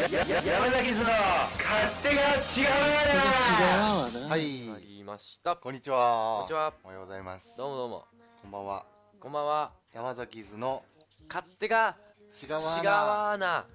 [0.00, 1.12] 山崎図の勝
[2.02, 2.64] 手が違
[4.24, 4.28] う。
[4.30, 4.78] はいな。
[4.78, 6.36] りましたこんにちは。
[6.36, 6.72] こんにちは。
[6.84, 7.58] おはようございます。
[7.58, 8.04] どうもどうも。
[8.40, 8.86] こんばんは。
[9.20, 9.72] こんばんは。
[9.92, 10.82] 山崎図の
[11.28, 11.98] 勝手が
[12.30, 13.66] 違わ違なわな。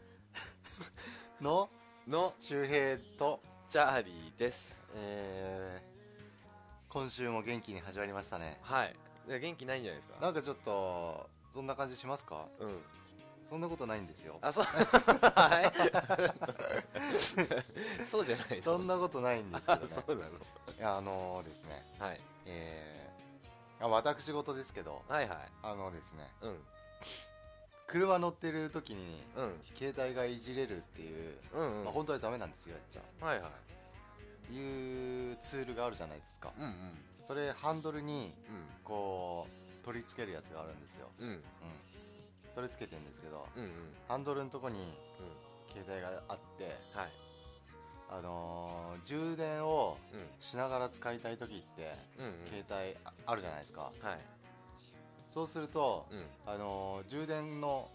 [1.42, 1.70] の
[2.08, 3.40] の周平と
[3.70, 4.82] チャーリーです。
[4.96, 8.58] えー、今週も元気に始まりましたね。
[8.64, 8.96] はい。
[9.28, 10.20] で元気ないんじゃないですか。
[10.26, 12.48] なんかちょっとそんな感じしますか？
[12.60, 12.82] うん
[13.46, 14.40] そんなことないんですよ。
[14.42, 14.64] あそう。
[15.36, 15.72] はい。
[18.06, 18.64] そうじゃないの。
[18.64, 19.94] そんなことないんですけあどね。
[19.94, 20.32] そうなの。
[20.34, 20.38] い
[20.80, 21.86] やあのー、ですね。
[22.00, 22.20] はい。
[22.48, 25.38] えー、あ私事ですけどはいはい。
[25.64, 26.64] あのですねうん。
[27.88, 29.62] 車乗ってる時にうん。
[29.76, 31.84] 携帯がいじれるっていう、うんうん。
[31.86, 33.50] まあ、本当はダメなんですよやっちゃはいは
[34.50, 34.54] い。
[34.56, 36.52] いうツールがあるじゃないですか。
[36.58, 37.06] うんうん。
[37.24, 38.66] それハンドルにうん。
[38.84, 41.28] こう取り付けるやつがあるんですよ、うん。
[41.28, 41.44] うん、
[42.56, 43.72] 取り付けてるんですけどうんうん。
[44.08, 45.84] ハンドルのとこにうん。
[45.84, 47.12] 携帯があってはい。
[48.10, 50.20] あのー充電をうん。
[50.40, 52.48] しながら使いたい時ってうんうん。
[52.48, 53.92] 携帯ああるじゃないですか。
[54.02, 54.20] はい。
[55.28, 56.26] そうすると、うん。
[56.46, 57.90] あのー充電の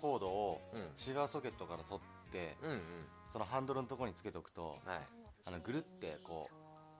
[0.00, 0.88] コードをうん。
[0.96, 2.80] シガーソケットから取ってうんうん。
[3.28, 5.00] そのハンドルのとこにつけとくとはい。
[5.46, 6.48] あのぐるってこ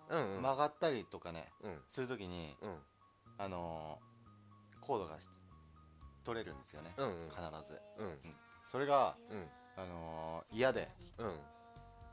[0.09, 0.39] うんうん。
[0.39, 1.73] う曲がったりとかねうん。
[1.89, 2.77] する時にうん。
[3.39, 4.13] あのー
[4.85, 5.17] コードが
[6.23, 6.91] 取れるんですよね。
[6.97, 7.29] うんうん。
[7.29, 7.81] 必ず。
[7.99, 8.19] うん。
[8.67, 9.47] それがうん。
[9.77, 10.89] あのー嫌で。
[11.19, 11.35] うん。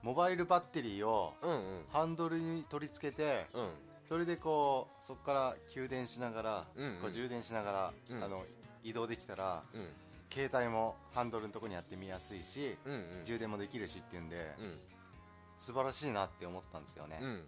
[0.02, 1.86] モバイルバッテリーをうんうん。
[1.92, 3.70] ハンドルに取り付けてうん。
[4.06, 7.02] それでこうそこから給電しながら、うんうん。
[7.02, 8.24] こう充電しながら、うん。
[8.24, 8.44] あの
[8.84, 9.88] 移動できたらうん。
[10.32, 13.24] 携帯もハンドルのとこにやってみやすいし、うんうん。
[13.24, 14.80] 充電もできるしっていうんで、うん。
[15.58, 17.44] 素晴らしいなって思ったんですよね、うん。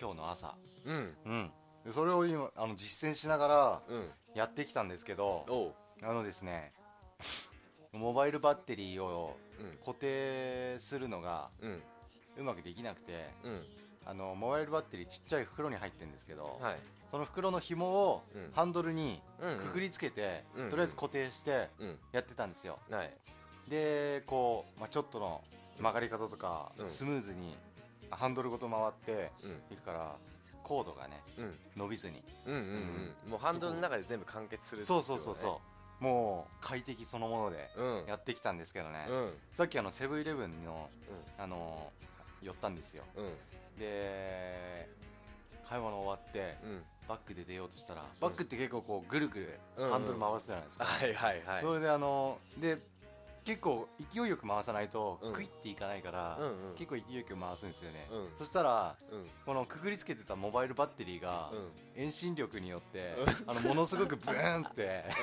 [0.00, 0.54] 今日の朝。
[0.84, 1.16] うん。
[1.24, 1.52] うん。
[1.84, 6.72] でそれを今あの実践しながらうんやってきたんですけどあのですね
[7.92, 9.78] モバイルバッテリーをうん。
[9.78, 11.48] 固定するのが
[12.36, 13.64] うまくできなくてうん。
[14.04, 16.78] あのモバイルバッテリーちっちゃい袋に入ってるんですけど、はい。
[17.08, 18.52] その袋の紐をうん。
[18.52, 19.22] ハンドルに
[19.56, 21.98] くくりつけて、うんとりあえず固定してうん。
[22.12, 22.78] やってたんですよ。
[22.90, 23.16] はい。
[23.68, 25.42] でこう、まあ、ちょっとの
[25.78, 26.88] 曲がり方とかうん。
[26.90, 27.56] スムーズに
[28.10, 29.62] ハンドルごと回ってうん。
[29.70, 30.16] いくから
[30.66, 31.54] コードがねうん。
[31.76, 32.24] 伸びずに。
[33.28, 35.60] もうハンドルの中で全部完結するってそうそうそうそ
[36.00, 36.04] う。
[36.04, 38.06] もう快適そのものでうん。
[38.08, 39.32] やってきたんですけどね、うん。
[39.52, 40.90] さっきあのセブンイレブンの
[41.38, 41.92] あの
[42.42, 43.04] 寄ったんですよ。
[43.14, 43.32] うん。
[43.78, 44.88] で
[45.68, 46.56] 買い物終わって
[47.08, 51.62] バックで出ようとしたらバックって結構こうぐるぐるうんハンドル回すじゃないですか、はいはいはい。
[51.62, 52.78] それであので
[53.46, 55.32] 結構勢いよく回さないとうん。
[55.32, 56.74] クイッていかないから、うんうん。
[56.74, 58.36] 結構勢いよく回すんですよね、うん。
[58.36, 59.26] そしたらうん。
[59.46, 61.70] このくくりつけてたモバイルバッテリーがうん。
[62.02, 63.14] 遠心力によって、
[63.46, 65.02] あのものすごくブーンって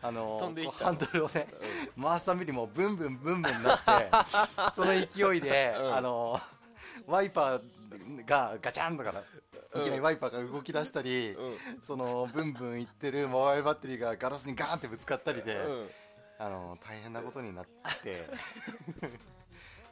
[0.00, 0.46] あのハ
[0.92, 1.48] ンドルをね
[2.00, 3.90] 回すたびにもうブンブンブンブンなって
[4.70, 6.38] その勢いで、うんあの
[7.08, 7.60] ワイパー
[8.24, 9.12] がガチャンとか
[9.74, 11.80] いきなりワイパーが動き出したり、うん。
[11.80, 15.86] そのブンブンいってるモバイルバッテリーがガラスにガーンってぶつかったりで、うん。
[16.38, 17.66] あの大変なことになっ
[18.02, 18.16] て。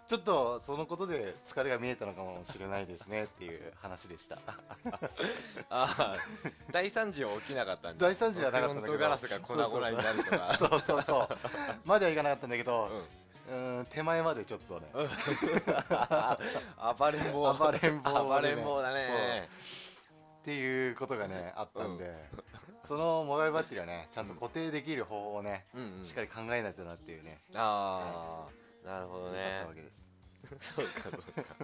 [0.06, 4.38] ちょっとそのことで疲れが見えたのかもしれないですねっていう話でした。
[5.70, 6.16] ああ
[6.70, 8.08] 大惨事は起きなかったんだ。
[8.08, 8.98] 大惨事じゃなかったんだけど。
[8.98, 10.58] ガラスが粉々になるとか。
[10.58, 11.28] そうそうそう。
[11.86, 14.86] まではいかなかったんだけどうんうーん手前までちょっとね。
[16.98, 17.54] 暴れん坊。
[17.54, 18.28] 暴れん坊でね。
[18.28, 19.48] 暴れん坊だね。
[20.40, 22.14] っていうことがねあったんで、
[22.82, 26.04] そのモバイルバッテリーはねちゃんと固定できる方法をね、うんうん。
[26.04, 27.40] しっかり考えないとなっていうね。
[27.54, 28.46] あ
[28.84, 30.10] あなるほどだっねたわけです。
[30.60, 31.12] そうかそう
[31.42, 31.54] か。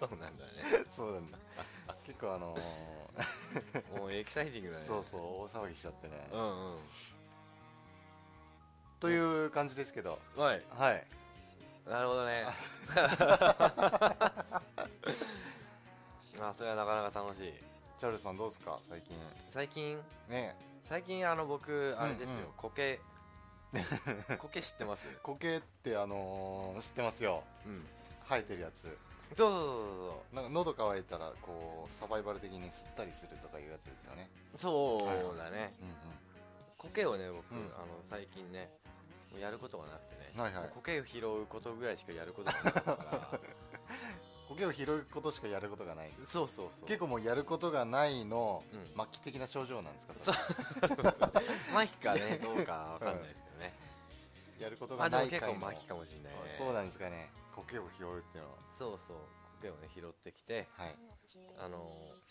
[0.00, 0.50] そうなんだね。
[0.88, 1.38] そうなんだ。
[2.06, 2.62] 結構あのー
[4.00, 4.82] もうエキサイティングだね。
[4.82, 6.78] そうそう大騒ぎしちゃってね、うんうん。
[9.00, 10.18] という感じですけど。
[10.36, 10.62] はい。
[10.70, 11.06] はい
[11.88, 12.44] なるほどね。
[16.38, 17.52] まあそれはなかなか楽しい。
[17.98, 18.78] チャールズさんどうですか？
[18.80, 19.16] 最近。
[19.50, 20.00] 最近？
[20.28, 20.56] ね。
[20.88, 22.40] 最近あの僕あれですよ。
[22.40, 22.52] うんうん。
[22.54, 23.00] 苔
[24.38, 25.16] 苔 知ってます？
[25.22, 27.42] 苔ってあのー知ってますよ。
[27.66, 27.86] うん。
[28.28, 28.98] 生えてるやつ。
[29.36, 34.30] そうそうそうなんか喉乾いたらこうサバイバル的に吸ったりするとかいうやつですよね。
[34.56, 35.96] そうそうだねうん
[36.76, 37.72] 苔をね僕、うん。
[37.74, 38.70] あの最近ね
[39.30, 40.68] もうやることがなくてね、はいはい。
[40.70, 43.40] 苔を拾うことぐらいしかやることがなかったから。
[44.48, 46.12] 苔を拾うことしかやることがない。
[46.22, 46.86] そうそうそう。
[46.86, 48.94] 結構もうやることがないのうん。
[48.96, 50.34] 末期的な症状なんですかそう。
[51.74, 53.74] 麻痺かね どうかわかんないですけどね、
[54.58, 56.52] やることまあでもがない回の結構麻痺かもしれないね。
[56.52, 57.30] そうなんですかね。
[57.54, 58.58] 苔を拾うっていうのは。
[58.72, 59.16] そうそう。
[59.60, 60.96] 苔をね拾ってきてはい。
[61.58, 62.22] あのー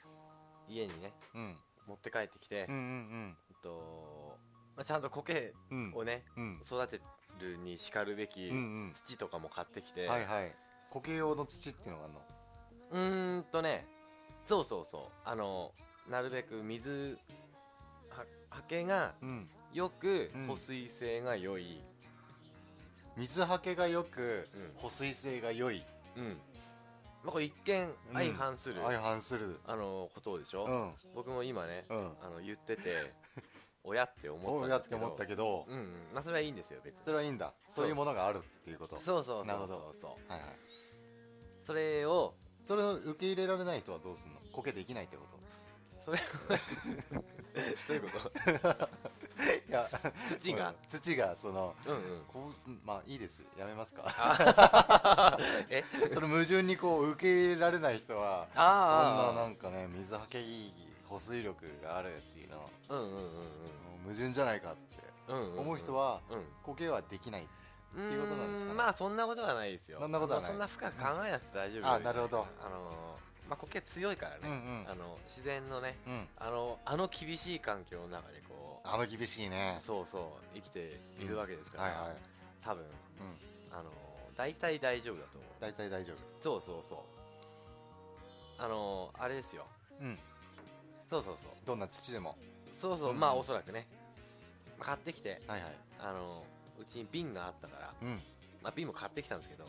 [0.68, 1.58] 家にねうん。
[1.88, 4.38] 持って帰ってきて、うんうんえっと
[4.76, 5.98] まあちゃんと苔うんうん。
[5.98, 6.62] をね、うん。
[6.64, 7.02] 育て
[7.42, 8.60] るにしかるべきうんう
[8.90, 10.52] ん土とかも買ってきて、はいはい。
[10.90, 12.22] 苔用の土っていうのがあるの？
[12.92, 13.86] うーんとね。
[14.46, 15.02] そうそうそう。
[15.26, 15.72] あの
[16.10, 17.18] なるべく水
[18.10, 19.50] ははけがうん。
[19.74, 20.48] よくうん。
[20.48, 21.82] 保水性が良い、
[23.16, 24.72] 水はけがよく、うん。
[24.76, 25.82] 保水性が良い。
[26.18, 26.38] うん。
[27.24, 29.60] まあ、これ一見相反する、相反する。
[29.66, 30.92] あのことでしょ、うん。
[31.16, 31.98] 僕も今ね、うん。
[32.22, 32.82] あの言ってて
[33.84, 34.96] 親って思おったんですけど。
[34.96, 35.92] やって思ったけど、うんうん。
[36.14, 37.00] まあそれはいいんですよ別に。
[37.04, 37.54] それはいいんだ。
[37.68, 37.88] そう。
[37.88, 39.00] いうものがあるっていうこと。
[39.00, 39.84] そうそうなるほどそう。
[39.94, 40.50] そうそうはいはい。
[41.64, 42.34] それを。
[42.64, 44.40] それを受け入れられない人はどうすんの？
[44.54, 45.42] 苔できないってこと？
[45.98, 46.24] それ ど
[47.92, 48.90] ういうこと？
[49.70, 49.86] いや
[50.40, 50.70] 土が。
[50.70, 50.76] うん。
[50.88, 52.02] 土がそのうんうん。
[52.28, 53.44] こうすまあいいです。
[53.58, 55.38] やめますか。
[55.70, 55.82] え？
[55.82, 60.74] その矛盾にこう受け入れられない人はそんあななんかね水はけいい
[61.08, 62.10] 保水力がある
[62.52, 63.18] っていうのはあうんうん。
[63.18, 63.32] うん
[64.04, 64.92] 矛盾じゃないかって。
[65.32, 66.44] 思う人はうん。
[66.64, 67.48] 苔はできない
[67.96, 68.78] うんっていうことなんですかね。
[68.78, 70.00] まあそんなことはないですよ。
[70.02, 70.50] そんなことはない。
[70.50, 71.92] そんな深く考えなくて大丈夫。
[71.92, 72.38] あなるほど。
[72.40, 73.18] あの
[73.48, 74.86] まあ苔強いからね、うんうん。
[74.90, 76.28] あの自然のねうん。
[76.38, 79.78] あのあの厳しい環境の中でこうあの厳しいね。
[79.82, 80.24] そうそう
[80.56, 82.16] 生きているわけですから、はいはい。
[82.64, 83.78] 多分うん。
[83.78, 83.90] あの
[84.36, 85.52] 大体大丈夫だと思う。
[85.60, 86.18] 大体大丈夫。
[86.40, 86.98] そうそうそう。
[88.58, 89.66] あのあれですよ。
[90.02, 90.20] うん
[91.12, 91.52] そうそうそう。
[91.66, 92.38] どんな土でも。
[92.72, 93.86] そうそう、うんまあおそらくね、
[94.80, 95.72] まあ買ってきてはいはい。
[96.00, 96.46] あの
[96.80, 98.20] うちに瓶があったから、うん。
[98.64, 99.66] まあ、瓶も買ってきたんですけど。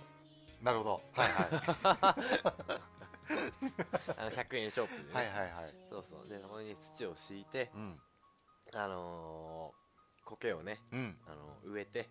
[0.63, 0.91] なるほど。
[0.91, 2.21] はいはい。
[4.19, 5.75] あの100円ショップでね、はいはいはい。
[5.91, 6.29] そうそう。
[6.29, 8.01] でそこに土を敷いてうん。
[8.75, 11.19] あのー、苔をねうん。
[11.27, 12.09] あの植えて。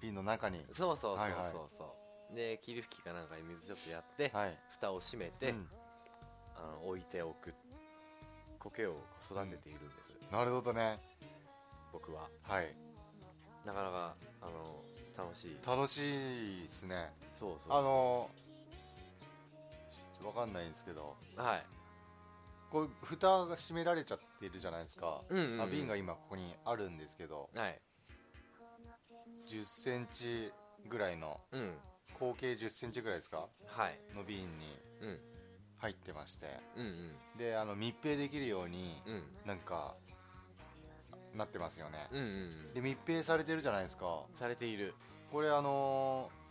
[0.00, 0.66] 瓶の中に。
[0.72, 1.96] そうそうそうそうそ
[2.32, 4.58] う、で霧吹きかなんかに水ちょっとやって、はい。
[4.70, 5.70] 蓋を閉めて、うん。
[6.56, 7.54] あの置いておく
[8.70, 10.98] 苔を育てているんです、なるほどね。
[11.92, 12.28] 僕は。
[12.42, 12.74] はい。
[13.64, 14.82] なかなかあの
[15.16, 15.58] 楽しい。
[15.66, 17.12] 楽しいですね。
[17.34, 18.30] そうそうあの
[20.24, 21.16] わかんないんですけど。
[21.36, 21.66] はい。
[22.70, 25.60] これ蓋が閉められちゃってるじゃないですか、うんうんうん。
[25.62, 27.48] あ瓶が今ここにあるんですけど。
[27.54, 27.80] はい。
[29.46, 30.52] 1 0ンチ
[30.88, 31.40] ぐらいの。
[31.52, 31.78] うん。
[32.18, 33.48] 合計1 0ンチぐらいですか？
[33.68, 33.98] はい。
[34.14, 34.44] の瓶に。
[35.02, 35.35] うん
[35.86, 36.46] 入ってまして。
[36.76, 39.12] うんであの密閉できるようにうん。
[39.14, 39.94] うんなんか
[41.34, 42.08] なってますよね。
[42.12, 42.28] うんうんう
[42.70, 42.74] ん。
[42.74, 44.22] で密閉されてるじゃないですか。
[44.32, 44.94] されている。
[45.30, 46.46] これあのー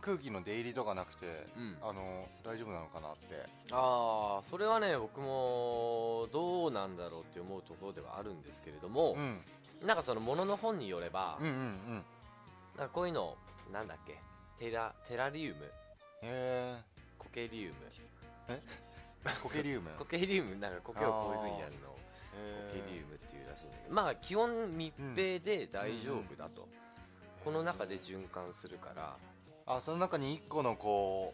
[0.00, 1.26] 空気の出入りとかなくて、
[1.56, 1.78] うん。
[1.80, 3.36] あのー大丈夫なのかなって。
[3.70, 9.40] ああそれはね僕もどうなんだろうって思うところではあるんですけれどもう、ん。
[9.86, 12.04] なんかそのものの本によれば、うんうんうん。
[12.76, 13.36] なんかこういうの
[13.72, 14.18] なんだっけ？
[14.58, 15.70] テラテラリウム。
[16.22, 16.76] へ
[17.18, 17.74] コケリウム
[18.48, 18.60] え？
[19.42, 21.88] コケリウムコケリウムなんかコケをこういうふうにやるの。
[21.90, 21.98] をコ
[22.36, 23.94] へケリウムっていうらしいんだけど。
[23.94, 26.68] まあ基本密閉で大丈夫だと、
[27.44, 29.16] この中で循環するから、
[29.66, 31.32] あその中に1個のこ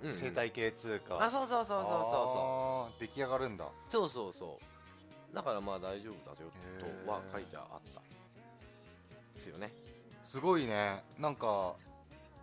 [0.00, 0.14] うんううん。
[0.14, 1.22] 生態系通貨。
[1.22, 3.68] あそうそうそうそうそうあー出来上がるんだ。
[3.88, 4.48] そうそうそう。
[4.48, 4.58] そ
[5.32, 6.50] うだからまあ大丈夫だよ
[7.04, 7.64] とは書いてあっ
[7.94, 8.00] た。
[9.34, 9.72] ですよね。
[10.24, 11.04] すごいね。
[11.18, 11.76] なんか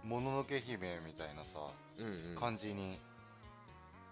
[0.03, 1.59] もののけ姫みたいなさ
[1.97, 2.35] うんうん。
[2.35, 2.99] 感じに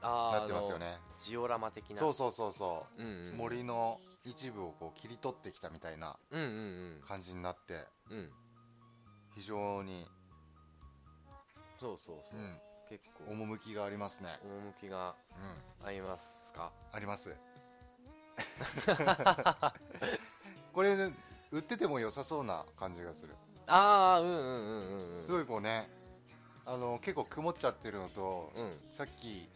[0.03, 0.97] なってますよね。
[1.19, 1.95] ジオラマ的な。
[1.95, 3.03] そうそうそうそう。
[3.03, 8.17] んうんう森の一部をこう切り取ってきたみたいなうんうん感じになってうん。
[8.17, 8.31] うん
[9.35, 10.07] 非常に、
[11.79, 13.31] そうそうそう、うん、結構。
[13.31, 14.29] 趣がありますね。
[14.43, 15.15] 趣が
[15.81, 15.87] うん。
[15.87, 16.71] ありますか？
[16.91, 17.35] あります。
[20.71, 20.95] これ
[21.51, 23.33] 売ってても良さそうな感じがする。
[23.65, 25.25] ああうんうんうんうんうん。
[25.25, 25.89] すごいこうね
[26.67, 28.79] あの結構曇っちゃってるのと、うん。
[28.91, 29.49] さっき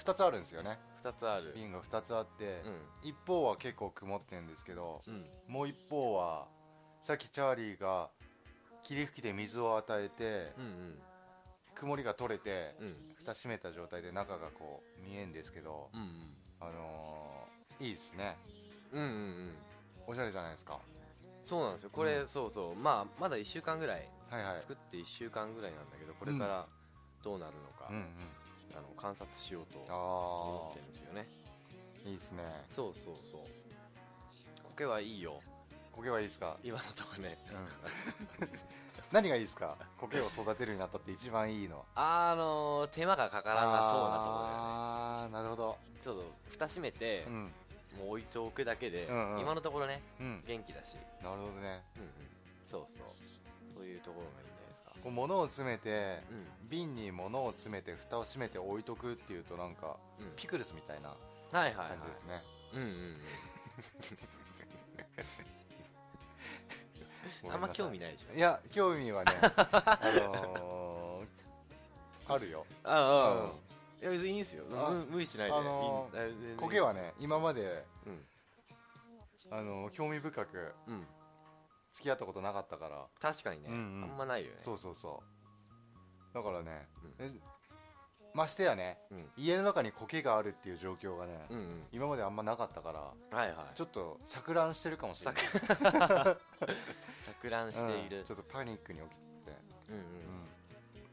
[0.00, 0.78] 2つあるんですよね。
[1.02, 1.52] 2つある。
[1.54, 2.62] 瓶が2つあって、
[3.04, 5.24] う一方は結構曇ってるんですけどんうん。
[5.46, 6.46] もう一方は
[7.02, 8.10] さっきチャーリーが
[8.82, 10.98] 霧吹きで水を与えてうん
[11.74, 12.86] 曇りが取れてうん。
[12.86, 18.36] うん蓋閉めた状態で中がこう見えんですけどうんあのー、いいですね。
[18.92, 19.54] うんうんうん。
[20.06, 20.78] おしゃれじゃないですか。
[21.42, 21.90] そうなんですよ。
[21.90, 22.26] これ、うん。
[22.26, 22.74] そうそう。
[22.74, 24.08] まあまだ1週間ぐらい。
[24.30, 24.60] はいはい。
[24.60, 26.66] 作って1週間ぐらいなんだけどこれから
[27.22, 28.02] どうなるのか、うんうん
[28.74, 31.26] あの観察しようとあ思ってるんですよね。
[32.04, 32.42] あいいですね。
[32.70, 33.40] そうそうそう。
[34.76, 35.40] 苔はいいよ。
[35.92, 37.36] 苔はいいですか、今のとこね。
[38.40, 38.48] うん、
[39.12, 39.76] 何がいいですか？
[39.98, 44.56] 苔を育てるようになったって一番いいのあの手間がかからなそうなところだよね。
[44.56, 45.76] ああなるほど。
[46.02, 47.52] ちょっと蓋閉めて、うん。
[47.98, 49.40] もう置いておくだけで、うんうん。
[49.40, 50.44] 今のところねうん。
[50.46, 50.94] 元気だし。
[51.22, 51.82] なるほどね。
[51.96, 52.10] うんうん。
[52.64, 53.06] そうそう。
[53.74, 54.49] そういうところがいい
[55.02, 56.46] こう物を詰めてうん。
[56.68, 60.32] 瓶に物を詰めて蓋を閉めて置いとくっていうとなんかうん。
[60.36, 61.16] ピクルスみたいな
[61.50, 62.40] 感じですね、
[62.74, 63.14] うんうんうん。
[67.52, 68.34] あんま興味ないでしょ。
[68.34, 72.66] いや興味はねあのー、 あるよ。
[72.84, 73.50] ああ、うん。
[73.50, 74.64] いや別にいいんすよ。
[75.10, 78.24] 無理しないで、あのーいい全然いいです苔はね今までうん。
[79.50, 81.06] あのー興味深くうん
[81.92, 83.06] 付き合ったことなかったから。
[83.20, 84.04] 確かにね、うんうん。
[84.04, 84.56] あんまないよね。
[84.60, 85.22] そうそうそ
[86.32, 86.34] う。
[86.34, 87.26] だからね、うん。
[87.26, 87.30] え
[88.32, 89.28] ましてやねうん。
[89.36, 91.82] 家の中に苔があるっていう状況がね、うんうん。
[91.92, 93.74] 今まであんまなかったからはいはい。
[93.74, 95.42] ちょっと錯乱してるかもしれない。
[95.42, 96.36] 錯
[97.50, 98.18] 乱している。
[98.18, 98.24] うん。
[98.24, 99.26] ちょっとパニックに起きて。
[99.88, 100.02] うんうん。
[100.02, 100.06] うん。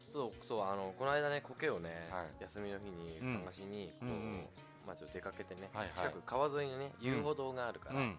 [0.08, 2.44] そうそうあのこの間ね苔をね、はい。
[2.44, 4.46] 休みの日に探しにこう、うんうん
[4.86, 5.96] まあちょっと出かけてね、はいはい。
[5.96, 8.18] 近く川沿いにね遊歩道があるから、うん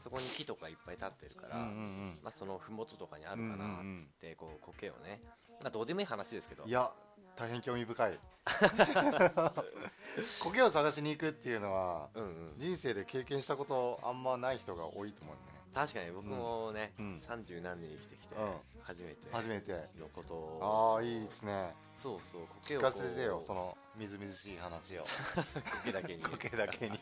[0.00, 3.96] そこに木とかいっぱい立ってるから、うんうんまあ、その麓とかにあるかなうんうんうん。
[3.96, 5.20] っつってこう苔をね。
[5.60, 6.64] まあどうでもいい話ですけど。
[6.64, 6.90] うんいや
[7.36, 8.18] 大変興味深い。
[10.42, 12.58] 苔を探しに行くっていうのはうんうん。
[12.58, 15.42] 人生で経験したことあんまない人が多いと思うね。
[15.72, 17.20] 確かに僕もねうん。
[17.20, 18.52] 三十、何年生きてきて、うん。
[18.82, 19.72] 初めて初めて。
[19.98, 20.96] のことを。
[20.96, 21.74] ああいいですね。
[21.94, 25.04] そうそう苔聞をかせてよそのみずみずしい話を。
[25.84, 26.22] 苔だけに。
[26.22, 26.98] 苔だけに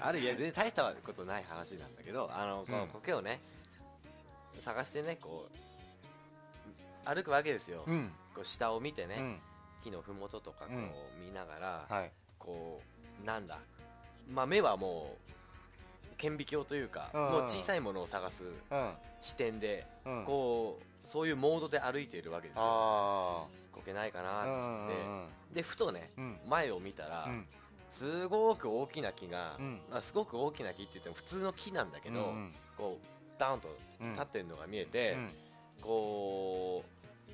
[0.00, 2.82] ある いや全然大したことない話なんだけどあのこうん。
[2.84, 3.40] う苔をね
[4.60, 8.12] 探してねこう歩くわけですよ、うん。
[8.34, 9.40] こう下を見てね、うん。
[9.84, 10.84] 木の麓とかこうん。
[10.86, 10.90] う
[11.24, 12.10] 見ながら、はい。
[12.38, 12.80] こ
[13.22, 13.58] うなんだ
[14.28, 15.16] まあ目はも
[16.12, 17.20] う顕微鏡というか、うん。
[17.20, 18.94] もう小さいものを探すうん。
[19.20, 20.24] 視点で、うん。
[20.24, 22.62] こうそういうモードで歩いているわけですよ。
[22.64, 24.98] あ苔ないかなあっつうんって、う
[25.52, 25.54] ん。
[25.54, 26.40] でふとねうん。
[26.48, 27.46] 前を見たら、うん
[27.96, 29.80] すごく大きな木が、うん。
[29.90, 33.06] まあ、すごく大きな木って言っても普通の木なんだけど、うんこう
[33.38, 35.30] ダウンとうん立ってるのが見えて、うん。
[35.80, 36.84] こ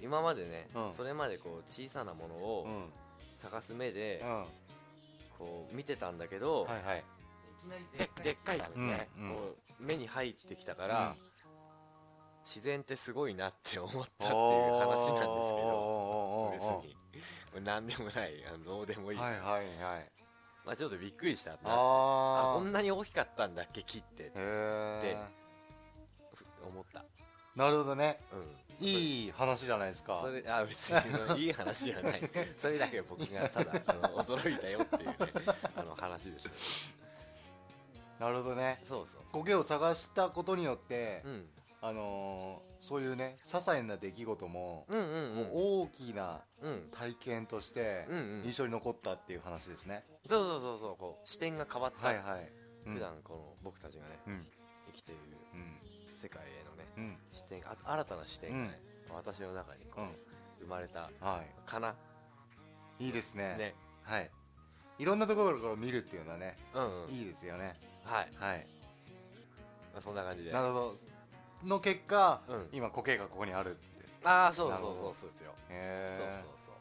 [0.00, 0.92] う今までね、うん。
[0.92, 2.92] それまでこう小さなものをうん。
[3.34, 4.44] 探す目で、うん。
[5.36, 6.98] こう見てたんだけど、はいはい。
[6.98, 7.02] い
[7.60, 9.34] きなりででっかいのね、うんうん。
[9.34, 11.14] こう目に入ってきたから、うん。
[12.44, 14.36] 自然ってすごいなって思ったっていう話なん
[14.86, 17.64] ですけど別に。
[17.64, 20.21] 何でもないあのどうでもいい、はいはいはい
[20.64, 21.56] まあちょっとびっくりしたな。
[21.64, 24.32] ああこんなに大きかったんだっけ木って。
[24.36, 25.16] あへえ
[26.34, 27.04] ふ思った。
[27.56, 28.20] なるほどね。
[28.32, 28.86] うん。
[28.86, 30.20] いい話じゃないですか。
[30.22, 32.20] それあ別にいい話じゃない。
[32.56, 35.16] それだけ僕がただあの驚いたよっていうね
[35.76, 36.94] あの話です
[38.18, 38.80] なるほどね。
[38.88, 41.48] そうそう苔を探したことによってうん。
[41.80, 45.08] あのーそういうね些細な出来事もうんうんう
[45.44, 45.50] ん。
[45.52, 46.88] 大きなうん。
[46.90, 48.42] 体験としてうんうん。
[48.44, 50.02] 印象に残ったっていう話ですね。
[50.26, 52.50] そうそうそうそうこう視点が変わった、はいはい。
[52.86, 52.94] うん。
[52.94, 54.46] 普段この僕たちがねうん。
[54.90, 55.20] 生きている
[55.54, 55.78] うん。
[56.16, 57.16] 世界へのねうん。
[57.30, 58.80] 視点あ新たな視点がね、
[59.14, 60.08] 私の中にこう、うん。
[60.62, 61.94] 生まれたはかな。
[62.98, 63.54] いいいですね。
[63.58, 63.74] ね。
[64.02, 64.30] はい。
[64.98, 67.10] いろんなところから見るっていうのはねうんうん。
[67.12, 67.78] いいですよね。
[68.04, 68.66] はい、はい。
[69.92, 70.50] まあ、そんな感じで。
[70.50, 70.94] なるほど
[71.64, 72.68] の結果うん。
[72.72, 74.04] 今苔がここにあるって。
[74.24, 76.74] ああそうそうそうそうですよ、へえそうそうそう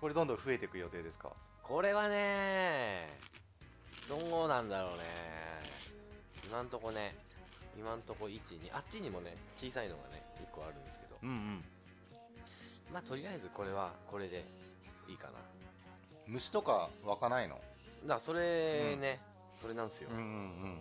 [0.00, 1.30] これどんどん増えていく予定ですか？
[1.62, 3.06] これはね
[4.08, 5.04] どうなんだろうね。
[6.44, 7.14] 今んとこね
[7.78, 8.40] 今んとこ12
[8.72, 11.16] あっちにもね小さいのがね1個あるんですけど。
[11.22, 11.64] うんうん。
[12.92, 14.44] まあとりあえずこれはこれで
[15.08, 15.34] いいかな。
[16.26, 17.60] 虫とか湧かないの？
[18.04, 19.20] だそれね、
[19.54, 20.78] それなんですよ、うんうん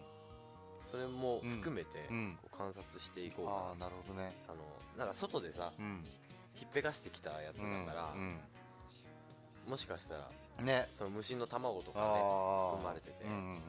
[0.90, 2.18] それも含めてうん。
[2.18, 2.38] うん。
[2.42, 3.76] こう観察していこうか。
[3.80, 4.34] な、なるほどね。
[4.48, 4.58] あの
[4.98, 6.04] なんか外でさうん。
[6.54, 8.40] ひっぺがしてきたやつだから、うん。
[9.68, 10.88] もしかしたらうんね。
[10.94, 12.06] その虫の卵とかね
[12.78, 13.60] 含まれててうんうん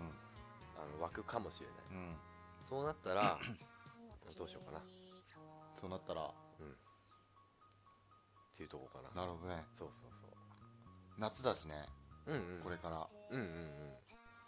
[0.78, 1.76] あの湧くかもしれない。
[1.90, 2.08] うん。
[2.10, 2.16] うん
[2.60, 3.38] そうなったら
[4.36, 4.78] どうしようかな。
[4.78, 4.82] っ
[5.74, 6.30] そうなったら。
[8.56, 9.20] ていうとこかな。
[9.20, 9.62] なるほどね。
[9.74, 10.10] そうそう
[11.18, 11.74] 夏だしね。
[12.24, 12.60] そううんうん。
[12.62, 13.06] これから。
[13.30, 13.86] うんうんうん。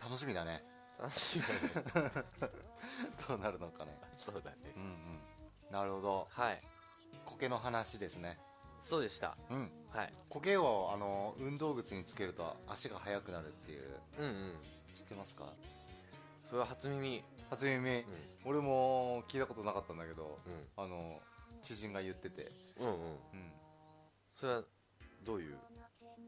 [0.03, 0.63] 楽しみだね
[1.01, 2.11] 楽しいよね
[3.29, 3.97] どうなるのかね。
[4.19, 4.57] そうだね。
[4.77, 5.73] うんうん。
[5.73, 6.27] なるほど。
[6.31, 6.61] はい。
[7.25, 8.39] 苔の話ですね。
[8.81, 9.37] そうでした。
[9.51, 9.71] うん。
[9.91, 10.13] はい。
[10.29, 14.01] 苔をあの運動靴につけると足が速くなるっていう。
[14.19, 14.53] うんうん。
[14.95, 15.53] 知ってますか？
[16.43, 17.23] それは初耳。
[17.51, 18.05] 初耳、
[18.45, 21.19] 俺も聞いたことなかったんだけどうあの
[21.63, 22.43] 知人が言ってて。
[22.81, 22.95] んうんうん。
[22.95, 23.53] うん。
[24.35, 24.63] それは
[25.25, 25.57] どういう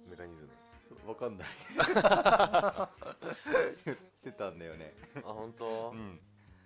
[0.09, 0.51] メカニズム？
[1.09, 1.49] わかんない。
[3.87, 4.93] 言 ってたんだよね。
[5.17, 6.21] あ本当、うん。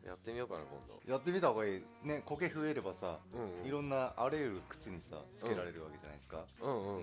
[0.05, 1.01] やってみようかな今度。
[1.11, 1.83] やってみた方がいい。
[2.03, 3.67] ね苔増えればさうんうん。
[3.67, 6.71] いろんなあらゆる靴にさつけられるわけじゃないですか、うん。
[6.71, 7.03] うんうんうん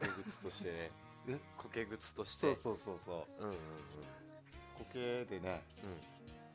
[0.00, 0.90] 苔靴としてね。
[1.28, 1.38] え？
[1.58, 2.54] 苔靴として。
[2.54, 3.42] そうそうそうそう。
[3.42, 3.58] うんうんうん。
[4.88, 5.62] 苔でね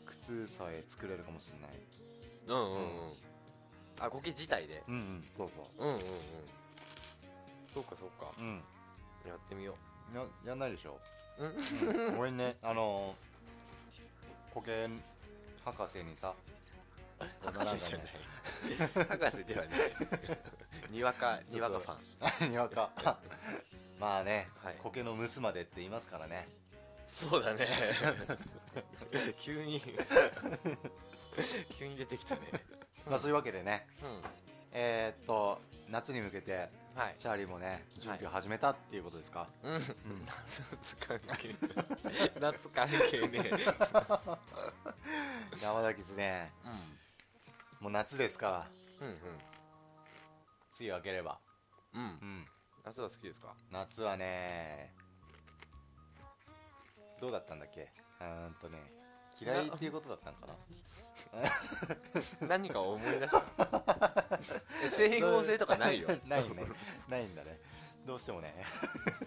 [0.05, 1.69] 靴さえ作れるかもしれない。
[2.47, 3.09] うんうんうん。
[3.09, 3.13] うん
[4.01, 4.83] あ苔自体で？
[4.87, 5.23] うんうん。
[5.37, 5.85] そうそう。
[5.85, 6.01] んうんうん。
[7.73, 8.31] そうかそうか。
[8.37, 8.61] ううん。
[9.25, 9.73] やってみよ
[10.13, 10.91] ややんないでしょ。
[10.91, 11.01] ううんうん
[12.17, 13.15] 俺ねあの
[14.53, 14.87] 苔
[15.65, 16.33] 博士にさ
[17.43, 18.07] 博士じゃない。
[19.07, 19.79] 博士ではない。
[20.91, 22.51] にわかにわかファン。
[22.51, 22.91] にわか。
[23.99, 24.75] まあね、はい。
[24.79, 26.47] 苔の蒸すまでって言いますからね。
[27.05, 27.67] そうだね。
[29.37, 29.81] 急に
[31.77, 32.41] 急に出てきたね。
[33.05, 33.87] まあそういうわけでね。
[34.03, 34.21] うん。
[34.73, 37.15] えー、っと夏に向けてはい。
[37.17, 39.73] チャーリーもね準備を始めたっていうことですか、うん、
[40.25, 41.55] 夏関係。
[42.39, 43.49] 夏関係ね。
[45.61, 46.51] 山崎ですね。
[47.79, 48.67] もう夏ですから。
[49.01, 49.17] うん
[50.77, 51.39] 梅雨明ければ。
[51.93, 52.07] うんうん。
[52.07, 52.11] う
[52.41, 52.47] ん。
[52.83, 53.55] 夏は好きですか？
[53.71, 54.93] 夏はね
[57.21, 57.89] どうだったんだっけ？
[58.19, 58.77] うーんとね
[59.41, 60.53] 嫌いっていうことだったんかな。
[62.47, 63.31] 何か思い出し
[64.89, 66.07] 整合性とかないよ。
[66.27, 66.55] ないね。
[67.09, 67.59] ないんだね。
[68.05, 68.53] どうしてもね。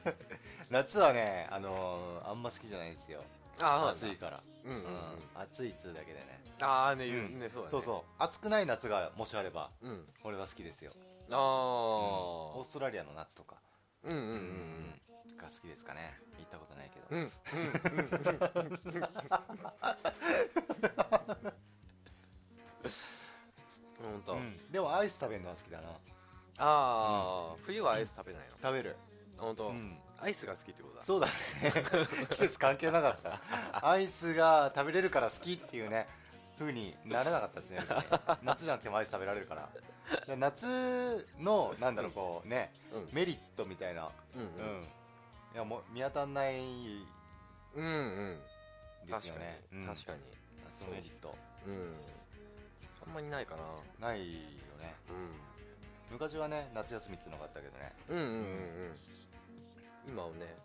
[0.70, 3.22] 夏はねあのーあんま好きじゃないんですよ。
[3.60, 4.42] あ暑いから。
[4.64, 4.90] うんうんうん。
[5.34, 6.44] 暑いっつうだけでね。
[6.60, 7.38] ああね言ううん。
[7.40, 7.70] ねそうだね。
[7.70, 8.02] そうそう。
[8.18, 10.08] 暑くない夏がもしあればううん。
[10.24, 10.92] 俺は好きですよ。
[11.32, 13.56] ああオーストラリアの夏とか。
[14.04, 14.16] うん。
[14.16, 15.00] うんうんうん
[15.42, 16.00] が好きですかね。
[16.38, 17.06] 行ったことないけど。
[17.10, 17.30] うんうん
[24.02, 24.22] ほん。
[24.24, 24.68] とうん。
[24.68, 25.88] でもアイス食べるのは好きだな。
[25.88, 25.94] あ
[26.58, 28.56] あ冬はアイス食べないの？
[28.60, 28.96] 食べる。
[29.38, 29.98] ほんとうん。
[30.20, 31.02] アイスが好きってことだ。
[31.02, 31.32] そうだね。
[32.30, 33.88] 季節関係なかった。
[33.88, 36.08] アイスが食べれるから好きっていうね
[36.58, 37.80] 風にならなかったですね。
[38.42, 39.68] 夏じゃなくてもアイス食べられるから。
[40.26, 43.08] で夏のなんだろうこうねうん。
[43.12, 44.10] メリットみたいな。
[44.34, 44.84] うんうん。
[44.84, 44.88] い
[45.58, 46.54] やもう見当たんない
[47.74, 48.38] うんうん。
[49.06, 49.86] ですよね確かに。
[49.86, 50.18] 確かに。
[50.64, 51.34] 夏のメリット。
[51.66, 51.94] うん。
[53.06, 53.56] あんまりないか
[54.00, 54.08] な。
[54.08, 54.38] ないよ
[54.78, 54.94] ね。
[55.10, 57.92] う昔はね夏休みっていうのがあったけどね。
[58.08, 58.96] んうんうんうんうん。
[60.06, 60.56] 今はね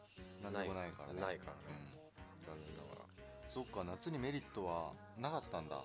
[0.44, 1.22] 何でもないからね。
[1.22, 1.80] ないからね。
[2.38, 2.46] うん。
[2.46, 3.06] 残念ながら。
[3.50, 5.82] そっか夏にメリットはなかったんだ。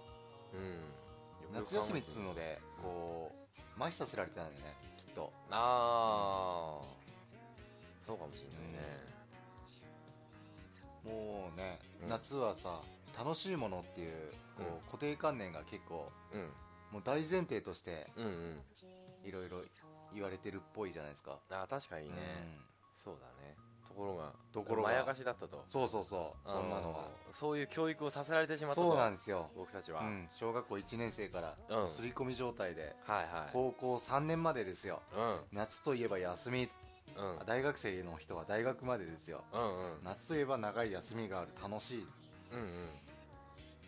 [0.53, 1.55] うん。
[1.55, 5.33] 夏休みっつうのでこう麻痺させられてたんだよねきっと。
[5.51, 6.99] ああ
[8.05, 9.08] そうかもしんないね
[11.09, 12.09] もうね、うん。
[12.09, 12.81] 夏はさ
[13.17, 14.13] 楽しいものっていう
[14.57, 14.81] こう、うん。
[14.87, 16.51] 固定観念が結構うん。
[16.93, 18.07] もう大前提として
[19.25, 19.59] いろいろ
[20.15, 22.15] 言われてるっぽいじゃないですか、あー確かにね。
[22.15, 22.61] うん。
[22.95, 23.57] そうだね。
[23.87, 24.89] ところがところが。
[24.91, 25.63] まやかしだったと。
[25.67, 26.49] そうそうそう。
[26.49, 28.89] そんなのはそういう教育をさせられてしまったと。
[28.89, 31.89] そうなんですよ、僕たちは、うん、小学校1年生からうん。
[31.89, 33.51] 刷り込み状態で、はいはい。
[33.53, 35.03] 高校3年までですよ。
[35.15, 35.41] うん。
[35.53, 36.69] 夏といえば休み
[37.19, 37.47] うん。
[37.47, 39.45] 大学生の人は大学までですよ。
[39.53, 39.65] うんう
[40.01, 40.05] ん。
[40.05, 42.07] 夏といえば長い休みがある楽しい。
[42.53, 42.89] うんうん。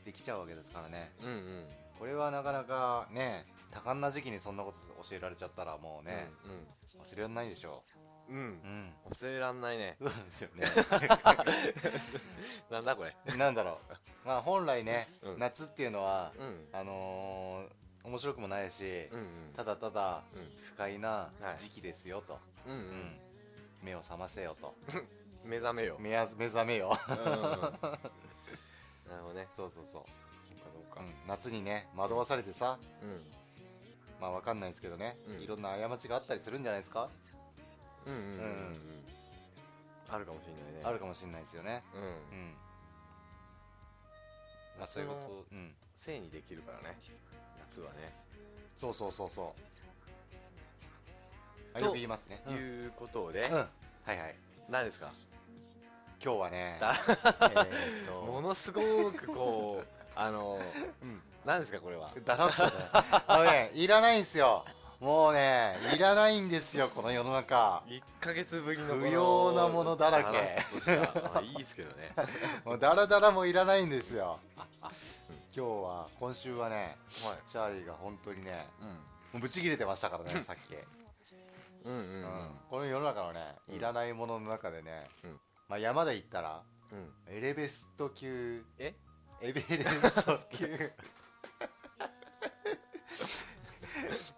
[0.05, 1.13] できちゃうわけですからね。
[1.23, 1.65] うんうん。
[1.99, 6.29] これはなかなかね多感な時期にそんなこと教えられちゃったらもうね、
[6.99, 7.83] 忘れられないでしょ
[8.29, 8.33] う。
[8.33, 8.93] んうん、ううん。
[9.11, 9.97] 忘れらんないね。
[10.01, 10.65] そうですよね。
[12.71, 13.15] なんだこれ。
[13.37, 13.77] なんだろう。
[14.27, 15.39] まあ本来ね、うん。
[15.39, 16.69] 夏っていうのはうん。
[16.73, 19.27] あのー、面白くもないし、うんうん。
[19.55, 20.51] ただただうん。
[20.63, 21.59] 不快なはい。
[21.59, 22.83] 時期ですよと、うんううん。
[22.83, 23.21] ん
[23.83, 24.75] 目を覚ませよと。
[25.45, 25.97] 目覚めよ。
[25.99, 26.93] 目や目覚めよ。
[27.09, 27.33] うんうんうん。
[29.11, 29.49] なるほどね。
[29.51, 30.05] そうそうそう、
[30.63, 33.25] そうかうん、夏にね惑わされてさうん。
[34.21, 35.41] まあわかんないですけどね、うん。
[35.41, 37.09] いろんな過ちがあったりするんじゃないですか、
[38.07, 38.75] うんうんうんうんううん。
[38.75, 39.05] ん
[40.11, 40.81] あるかもしれないね。
[40.85, 41.83] あるかもしれないですよね。
[41.95, 42.03] うん。
[42.03, 42.57] うん。
[44.79, 45.75] まあそういうこ夏のとうん。
[45.95, 46.99] 性にできるからね。
[47.61, 48.13] 夏はね。
[48.75, 49.80] そうそうそうそう
[51.75, 52.43] あとよく言いますね。
[52.47, 54.37] うん、うん、いうことではいはい。
[54.69, 55.11] 何ですか？
[56.23, 56.93] 今日はねだ。
[56.93, 58.81] えーっと ものすご
[59.13, 60.59] くこうあの
[61.03, 61.23] うん。
[61.45, 62.11] 何ですかこれは？
[62.25, 62.71] だらっとね。
[63.27, 64.65] あのねいらないんですよ。
[65.01, 67.83] もうねいらないんですよこの世の中。
[67.87, 70.59] 1ヶ月ぶりの不要なものだらけ。
[71.43, 72.11] いいですけどね。
[72.67, 74.39] もうダラダラもいらないんですよ。
[74.63, 74.91] 今
[75.51, 77.39] 日は今週はねはい。
[77.49, 78.89] チャーリーが本当にねうん。
[78.89, 78.95] も
[79.37, 80.77] うブチ切れてましたからねさっき、
[81.85, 85.41] うんうんこの世の中のねうんいらないものの中でね、うん。
[85.69, 86.63] まあ、山で行ったら
[86.93, 87.13] うん。
[87.37, 88.65] エレベスト級。
[88.79, 88.95] え？
[89.41, 90.67] エベレスト級。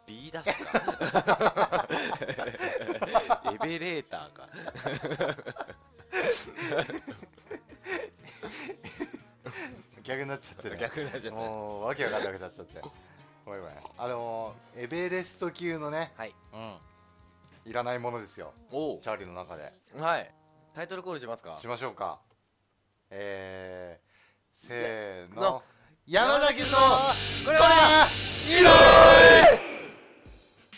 [0.07, 1.87] B ダッシュか。
[3.52, 4.46] エベレーターか。
[10.02, 10.76] 逆になっちゃってね。
[10.78, 12.81] 逆になっちゃったもうわけわかんなくなっちゃって。
[13.44, 13.76] ごめんごめん。
[13.98, 16.12] あのーエベレスト級のね。
[16.16, 16.35] はい。
[16.52, 16.76] うん
[17.64, 18.53] いらないものですよ。
[18.70, 19.72] おチャーリーの中で。
[19.98, 20.35] はい。
[20.75, 21.57] タイトルコールしますか？
[21.57, 22.20] しましょうか。
[23.11, 24.09] えー、
[24.51, 25.42] せーの。
[25.42, 25.62] の
[26.07, 26.66] 山崎の
[27.44, 27.62] これはい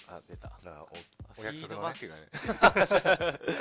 [0.08, 0.48] あ出た。
[0.48, 0.92] だからおフ
[1.38, 2.08] おィー約束のねドバック。
[2.08, 2.28] がね。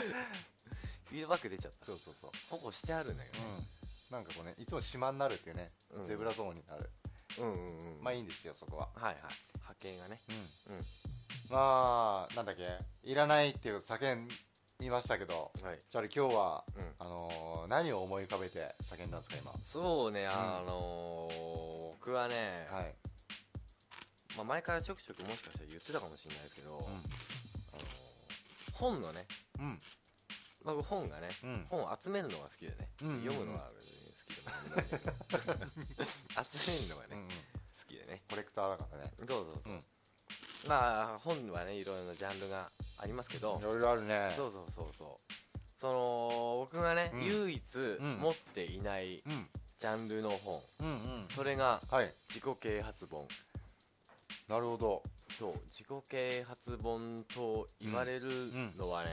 [1.08, 1.86] フィードバック出ちゃった。
[1.86, 2.32] そうそうそう。
[2.50, 3.68] 保護してあるんだけどうん。
[4.12, 6.04] なんかこうねいつも島になるっていうね、うん。
[6.04, 6.90] ゼブラゾーンになる
[7.40, 8.04] うんうんうん。
[8.04, 8.90] まあいいんですよそこは。
[8.96, 9.16] はいはい。
[9.64, 10.20] 波形がね。
[10.70, 10.84] うん、うん。
[11.50, 12.64] まあなんだっけ
[13.04, 14.28] いらないっていう叫
[14.80, 15.80] びましたけどはい。
[15.90, 16.84] じゃあ今日は、うん。
[17.00, 19.54] あのー何を思い浮かべて叫んだんですか今？
[19.62, 22.96] そうねあのー僕はね、はい。
[24.36, 26.94] まあ、前からちょくちょくもしかしたら言ってたかもしれないですけど、うあのー
[28.74, 29.26] 本のね。
[29.60, 29.64] ん。
[29.64, 29.80] うん
[30.66, 31.66] 僕本がね、うん。
[31.70, 33.20] 本を集めるのが好きでね、うんうんうん。
[33.26, 33.70] 読むのは
[34.44, 34.52] 集
[36.72, 37.28] めるのがね、うんうん。
[37.28, 37.34] 好
[37.88, 38.20] きでね。
[38.30, 39.12] コレクターだからね。
[39.18, 39.80] そうそうそう、うん。
[40.68, 43.58] まあ本はねいろいろなジャンルがありますけど。
[43.60, 44.32] いろいろあるね。
[44.36, 45.10] そうそうそうそう。
[45.76, 47.26] その僕がね、うん。
[47.26, 48.18] 唯一ん。
[48.20, 49.48] 持っていないうん。
[49.80, 50.62] ジャンルの本。
[50.82, 51.28] うんうん。
[51.30, 52.14] それがはい。
[52.30, 53.28] 自己啓発本。
[54.50, 55.04] なるほど。
[55.34, 58.30] そう自己啓発本と言われる
[58.78, 59.10] のはね、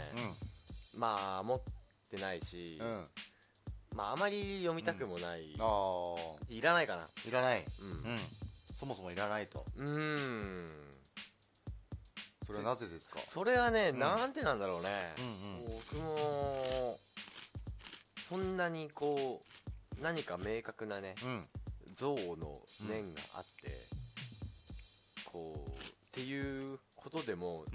[0.95, 1.61] うまあ持っ
[2.11, 3.05] てないし、んうん
[4.01, 6.17] まああまり読みたくもない、ああ
[6.49, 7.07] いらないかな。
[7.29, 7.63] いらない。
[7.83, 7.91] うん。
[7.91, 8.19] うん。
[8.75, 9.63] そもそもいらないと。
[9.77, 10.69] うーん。
[12.47, 13.21] それはなぜですか？
[13.27, 13.99] それはね、ん。
[13.99, 15.65] なんてなんだろうね、うん。
[15.67, 16.99] 僕も
[18.27, 19.43] そんなにこ
[19.99, 21.45] う何か明確なねうん。
[21.93, 22.59] 像の
[22.89, 23.71] 念があって、
[25.27, 25.75] こうっ
[26.13, 27.67] ていうことでも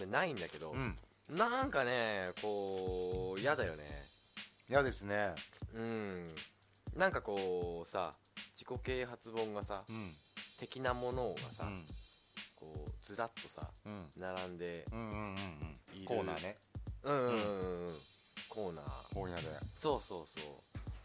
[0.00, 0.10] うん。
[0.10, 0.96] ないんだけど、うん。
[1.36, 4.08] なんかねこう嫌だよね
[4.70, 5.34] 嫌ですね。
[5.74, 6.24] うん。
[6.96, 8.12] なんかこうさ
[8.54, 10.12] 自己啓発本がさうん。
[10.60, 11.84] 的なものがさ、うん
[12.54, 14.04] こうずらっとさうん。
[14.16, 15.16] 並んでうんうんうんう
[15.94, 15.96] ん。
[15.96, 16.56] いるコーナーね。
[17.02, 17.94] うんうんうんうん。
[18.48, 19.14] コーナー。
[19.14, 19.48] コーナーで。
[19.74, 20.38] そうそうそ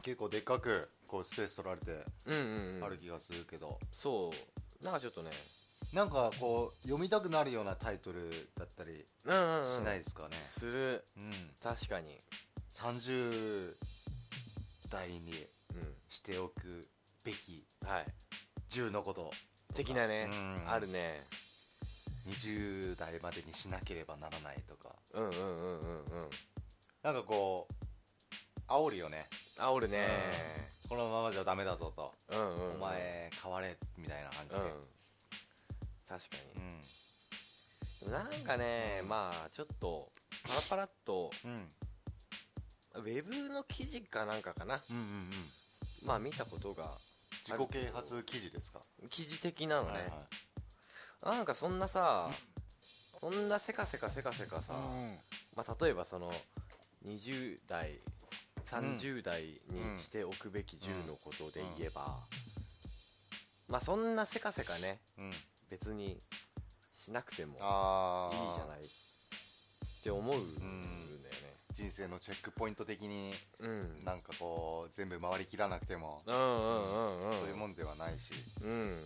[0.04, 2.42] 結構でっかくこうスペース取られてううんう
[2.74, 2.84] んうん。
[2.84, 3.80] ある気がするけど。
[3.92, 4.30] そ
[4.82, 4.84] う。
[4.84, 5.32] なんかちょっとね。
[5.92, 8.20] なんかこう読みたくなるようなタイトル
[8.60, 10.36] だったりうんうん、うん、しないですかね。
[10.44, 11.04] する。
[11.18, 11.32] うん。
[11.64, 12.20] 確かに
[12.76, 13.74] 30
[14.90, 15.18] 代に
[15.74, 16.86] うしておく
[17.24, 18.06] べきんはい。
[18.70, 19.32] 10のこと
[19.74, 20.36] 的なねう
[20.68, 20.70] ん。
[20.70, 21.22] あるね。
[22.28, 24.94] 20代までにしなければならないとか。
[25.14, 26.30] うんうんうんうんうん。
[27.02, 29.26] なんかこう煽るよね。
[29.58, 30.06] あおるね。
[30.90, 34.60] このままじゃダメだぞと、うんうん、うん、お前変われみたいな感じで。
[34.60, 34.66] うん。
[36.08, 36.38] 確か
[38.04, 40.12] うになんかねまあちょっと
[40.44, 41.70] パラパラっとんうん
[42.98, 44.82] ウェブの記事かなんかかな。
[44.90, 45.30] うんうんうん。
[46.06, 46.92] まあ見たことが。
[47.44, 48.82] 自己啓発記事ですか？
[49.10, 51.38] 記事的なのね、はいはい。
[51.38, 52.30] なんかそんなさ
[53.20, 54.74] そんなせかせかせかせかさ、
[55.56, 56.32] まあ、例えばその
[57.06, 58.00] 20代
[58.68, 62.18] 30代にしておくべき10のことで言えば、
[63.68, 65.26] まあそんなせかせかねうん。
[65.26, 65.32] うん
[65.68, 66.20] 別に
[66.94, 68.88] しなくてもいいじゃないっ
[70.04, 74.06] て思うんだよね人生のチェックポイント的にうん。
[74.06, 77.34] なんかこう全部回りきらなくても、うんうんうんうん。
[77.34, 78.34] そういうもんではないし、
[78.64, 78.70] うん。
[78.70, 78.98] うん、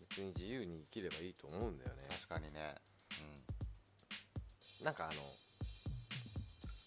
[0.00, 2.02] 別に自由に生きればいいと思うんだよね。
[2.10, 2.74] 確かにね、
[4.82, 5.22] なんかあの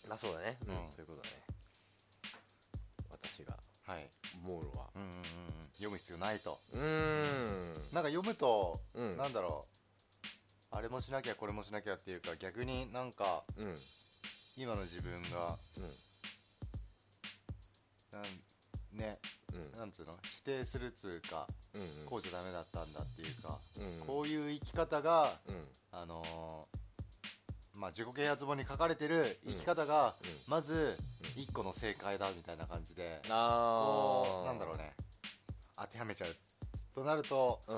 [0.09, 0.57] まあそうだね。
[0.67, 0.75] うん、うん。
[0.75, 1.43] そういうことだね。
[3.09, 3.55] 私が。
[3.87, 4.09] うん、はい、
[4.43, 4.87] 思うのは。
[4.95, 5.15] うんうんうん。
[5.15, 5.23] うん、
[5.75, 6.59] 読む必要ないと。
[6.73, 7.73] うーん。
[7.93, 9.15] なんか読むと、うん。
[9.15, 9.77] なんだろう。
[10.71, 13.75] あれもしなきゃこれもしなきゃっていうか逆になんかうんうん
[14.57, 15.57] 今の自分が
[18.11, 18.23] なん
[18.97, 19.17] ね
[19.53, 19.79] うん。
[19.79, 20.13] なんつうの？
[20.23, 21.87] 否定するつうかうんうん。
[22.05, 25.55] こうじゃダメだったんだっていうか、うんこういう生き方がうん。
[25.91, 26.77] あのー
[27.79, 30.51] まあ自己啓発本に書かれてる生き方が、うん。
[30.51, 30.97] まず
[31.35, 34.93] 一個の正解だみたいな感じで、こうなんだろうね。
[35.79, 36.35] 当てはめちゃう
[36.95, 37.77] となるとう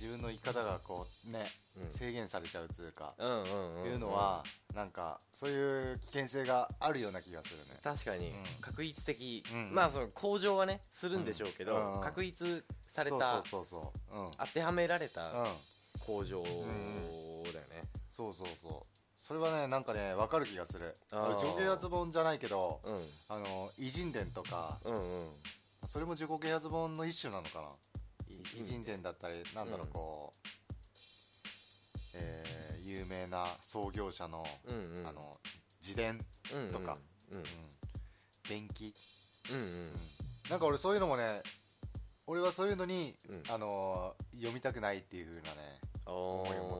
[0.00, 1.40] 自分の生き方がこうね、
[1.82, 1.90] うん。
[1.90, 7.80] 制限されちゃうつうか、うんうんうんいうのはなんかそういう危険性があるような気がするね。
[7.82, 8.28] 確かに。
[8.28, 8.34] うん。
[8.60, 9.44] 確一的。
[9.52, 9.74] うん。
[9.74, 11.94] まあその向上はねするんでしょうけどうん。
[11.96, 12.00] うん。
[12.00, 14.26] 確一されたそうそうそうそう。
[14.26, 14.30] うん。
[14.38, 15.46] 当てはめられたうん。
[16.00, 17.82] 向上だよね。
[18.08, 18.98] そうそうそう。
[19.16, 20.94] それはねなんかね分かる気がする。
[21.12, 21.26] あー。
[21.26, 22.94] 俺自己啓発本じゃないけどうん。
[23.28, 25.28] あの偉人伝とかうんうん。
[25.86, 27.68] それも自己啓発本の一種なのかな
[28.56, 29.92] 偉偉人伝だったりなんだろううん。
[29.92, 30.48] こう、
[32.14, 32.58] えー
[32.88, 35.06] 有名な創業者の、うんうん。
[35.06, 35.36] あの
[35.80, 36.18] 自伝
[36.54, 36.96] うんうんとか
[37.30, 37.38] うん。
[37.38, 37.44] うん。
[38.48, 38.94] 伝記
[39.52, 39.92] うんうん。
[40.48, 41.42] なんか俺そういうのもね
[42.26, 43.42] 俺はそういうのに、うん。
[43.52, 46.76] あのー読みたくないっていう風なね思いを持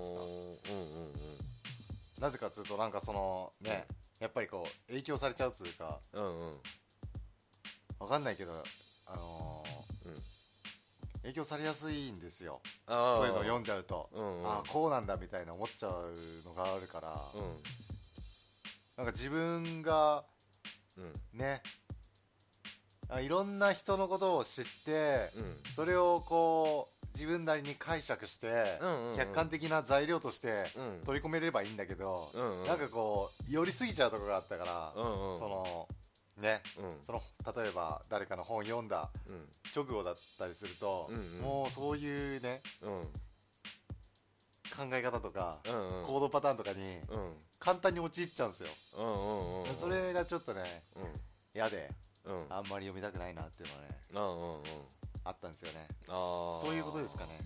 [0.70, 1.12] うんうんうん。
[2.20, 3.86] なぜかっつうとなんかそのね
[4.20, 6.00] やっぱりこう影響されちゃうっつうか。
[6.14, 6.52] うんうん。
[7.98, 8.52] わかんないけど
[9.08, 9.87] あのーうん
[11.22, 12.60] 影響されやすいんですよ。
[12.86, 14.46] そういうの読んじゃうと、うんうん。
[14.46, 17.38] ああこうなんだみたいな思っちゃうのがあるから、う
[18.96, 20.24] なんか自分が
[20.98, 21.38] んうん。
[21.38, 21.62] ね。
[23.10, 25.72] あいろんな人のことを知って、うん。
[25.72, 29.16] それをこう自分なりに解釈して、うんうんうん。
[29.16, 31.04] 客観的な材料としてうん。
[31.04, 32.66] 取り込めればいいんだけど、うんうん。
[32.66, 35.38] なんかこう寄りすぎちゃうところがあったから、うんうん。
[35.38, 35.88] その
[36.38, 36.60] ね。
[36.78, 37.04] うん。
[37.04, 37.22] その
[37.56, 39.48] 例えば誰かの本読んだうん。
[39.74, 41.40] 直後だったりすると、うんうん。
[41.40, 43.02] もうそういうねうん。
[44.76, 46.04] 考え方とか、うんうん。
[46.04, 47.32] 行動パターンとかにうん。
[47.58, 50.62] 簡単に陥っちゃうんですよ、うんうんうんそれがちょっとね
[50.96, 51.02] うん。
[51.54, 51.90] 嫌で
[52.24, 52.40] うん。
[52.40, 54.62] うんあんまり読みたくないなっていうのはねうんうん
[55.24, 55.86] あったんですよね。
[56.08, 57.38] ああそういうことですかね。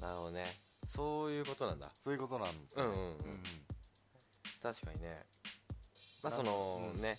[0.00, 0.44] なるほどね。
[0.86, 1.90] そういうことなんだ。
[1.98, 2.84] そういうことなんですね。
[2.84, 3.16] うんうんうん。
[4.62, 5.16] 確かにね。
[6.22, 7.00] まあそのうん。
[7.00, 7.16] ね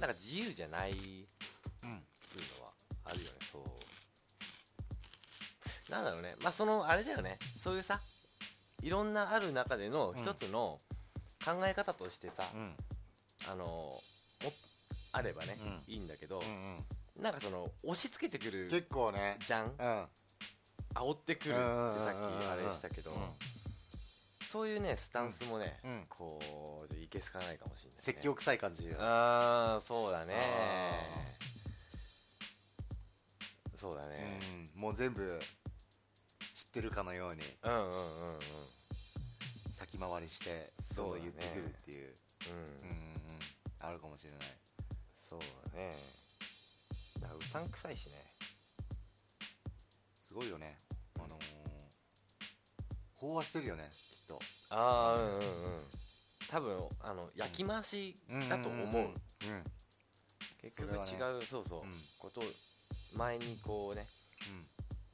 [0.00, 1.90] なんか自由じゃないうん。
[1.90, 2.72] うんつうのは
[3.04, 3.62] あるよねそう。
[5.92, 6.34] なんだろうね。
[6.42, 7.38] まあそのあれだよね。
[7.60, 8.00] そういうさ
[8.82, 10.80] いろんなある中での一つの
[11.44, 12.74] 考え方としてさ、うん。
[13.50, 14.02] あのも
[15.12, 15.56] あればね、
[15.88, 19.36] ういいんだけど、うなんかその押し付けてくる結構ね。
[19.46, 19.66] じゃん？
[19.66, 20.08] うん。
[20.94, 23.18] 煽ってくるってさっきあれしたけど、うん。
[24.46, 26.06] そういうねスタンスもね、うん。
[26.08, 26.40] こ
[26.90, 30.34] ういけすかないかもしれない、ね、説教臭い感じああそうだね。
[30.36, 31.24] あ
[33.76, 34.38] そうだね。
[34.74, 34.80] うん。
[34.80, 35.20] もう全部
[36.54, 37.42] 知ってるかのように。
[37.62, 38.38] うんうんうんうん。
[39.70, 42.14] 先回りしてどんどん言ってくるっていう。
[42.50, 42.96] うん、うんうんうん。
[43.80, 44.40] あるかもしれない。
[45.28, 45.40] そう
[45.72, 45.94] だね。
[47.20, 48.14] なんかうさんくさいしね。
[50.22, 50.78] すごいよね。
[51.18, 51.44] あのー
[53.20, 54.38] 飽和してるよねきっと。
[54.70, 56.03] ああうんうんうん
[56.50, 58.16] 多分あの焼き回し
[58.48, 59.08] だと思う,、
[60.62, 61.92] 結局違う、そうそう、うん。
[62.18, 62.44] ことを
[63.16, 64.06] 前にこうね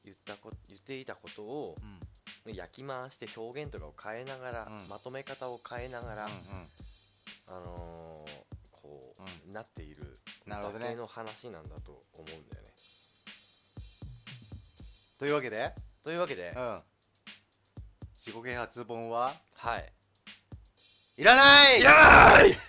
[0.05, 2.55] 言ったこ言っていたことをうん。
[2.55, 4.89] 焼き回して表現とかを変えながら、うん。
[4.89, 6.31] まとめ方を変えながら、うん
[7.47, 9.15] あのーこ
[9.49, 10.17] う、なっている
[10.47, 12.71] だけの話なんだと思うんだよね。
[15.19, 15.75] というわけで？
[16.03, 16.81] というわけで、うん。
[18.15, 19.35] 自己啓発本は？
[19.57, 19.93] はい
[21.21, 21.81] いらない！
[21.81, 22.51] いらない！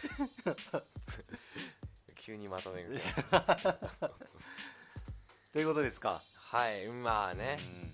[2.19, 2.89] 急にまとめる。
[5.53, 6.21] ということですか？
[6.35, 7.93] はいまあね、うん。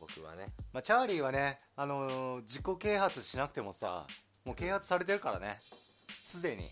[0.00, 0.48] 僕はね。
[0.72, 4.04] まあチャーリーはねあのー自己啓発しなくてもさ
[4.44, 5.60] もう啓発されてるからね。
[6.24, 6.68] すでに。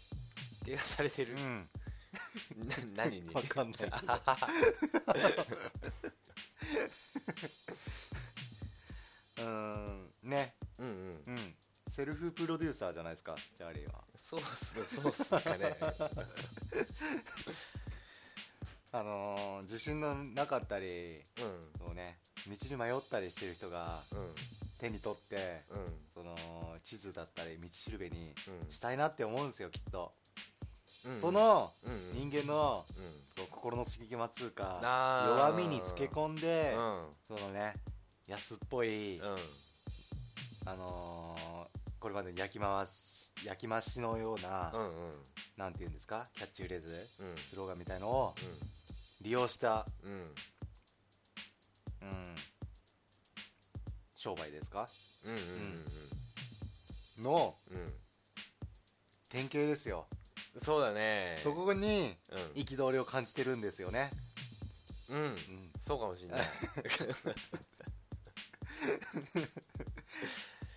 [0.65, 1.71] 怪我されてる、ん。
[2.97, 3.31] な何に？
[3.33, 3.83] わかんない。
[3.83, 10.11] うーん。
[10.25, 10.53] ね。
[10.81, 11.23] うんうん。
[11.29, 11.55] うん
[11.91, 14.05] セルフプロデューサーじゃないですかチャーリーは。
[14.17, 15.77] そうっすそうっすかね。
[18.93, 21.87] あのー自信のなかったりうん。
[21.87, 24.35] そうね道に迷ったりしてる人がうん。
[24.79, 26.07] 手に取ってうん。
[26.15, 26.35] その
[26.83, 28.73] 地図だったり道しるべにうん。
[28.73, 30.13] したいなって思うんですよきっと、
[31.05, 31.21] うん。
[31.21, 32.31] そのうんうん。
[32.31, 33.47] 人間のうん。
[33.51, 34.81] 心の隙間つうか
[35.29, 37.11] 弱みにつけ込んでうん。
[37.27, 37.75] そのね
[38.27, 39.37] 安っぽい、うん。
[40.67, 44.93] あのーこれまで焼き回し焼き増しのような、うんうん。
[45.57, 46.27] なんていうんですか？
[46.35, 46.89] キャッチフレーズ、
[47.21, 47.37] うん。
[47.37, 48.35] スローガンみたいのを
[49.21, 50.13] 利用した、うん。
[50.13, 52.35] うん、
[54.17, 54.89] 商売ですか？
[55.27, 57.77] うんうんうんのうん。
[57.77, 57.93] うん。
[59.29, 60.09] 典型ですよ、
[60.57, 61.37] そうだね。
[61.39, 62.63] そこにうん。
[62.63, 64.11] 憤りを感じてるんですよね、
[65.11, 65.19] うん。
[65.19, 65.37] うん、
[65.79, 66.41] そうかもしんない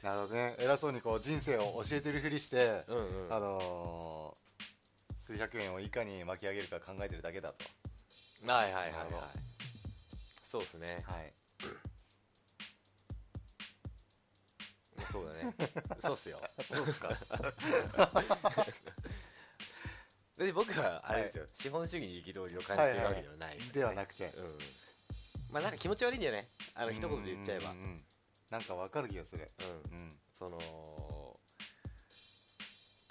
[0.04, 3.34] なるほどね偉そうにこう人生を教えてるふりして、うんうん。
[3.34, 4.44] あのー
[5.24, 7.64] 数百円をいかに巻き上げるか考えてるだけだと。
[8.52, 8.94] はいはいはいはい。
[10.46, 11.02] そうですね。
[11.08, 11.34] はい。
[15.00, 15.54] そうだね。
[16.04, 16.42] そうっすよ。
[16.62, 17.10] そうですか。
[20.38, 23.72] で僕はあれですよ、資本主義に憤りを感じてるわけではないです、ね。
[23.72, 24.26] ではなくて。
[24.26, 24.58] うん。
[25.52, 26.50] まあなんか気持ち悪いんだよね。
[26.76, 27.72] あの一言で言っちゃえば。
[27.72, 28.06] うんうんうん
[28.54, 29.50] なんかわかる気がする。
[29.92, 30.12] うん。
[30.32, 30.60] その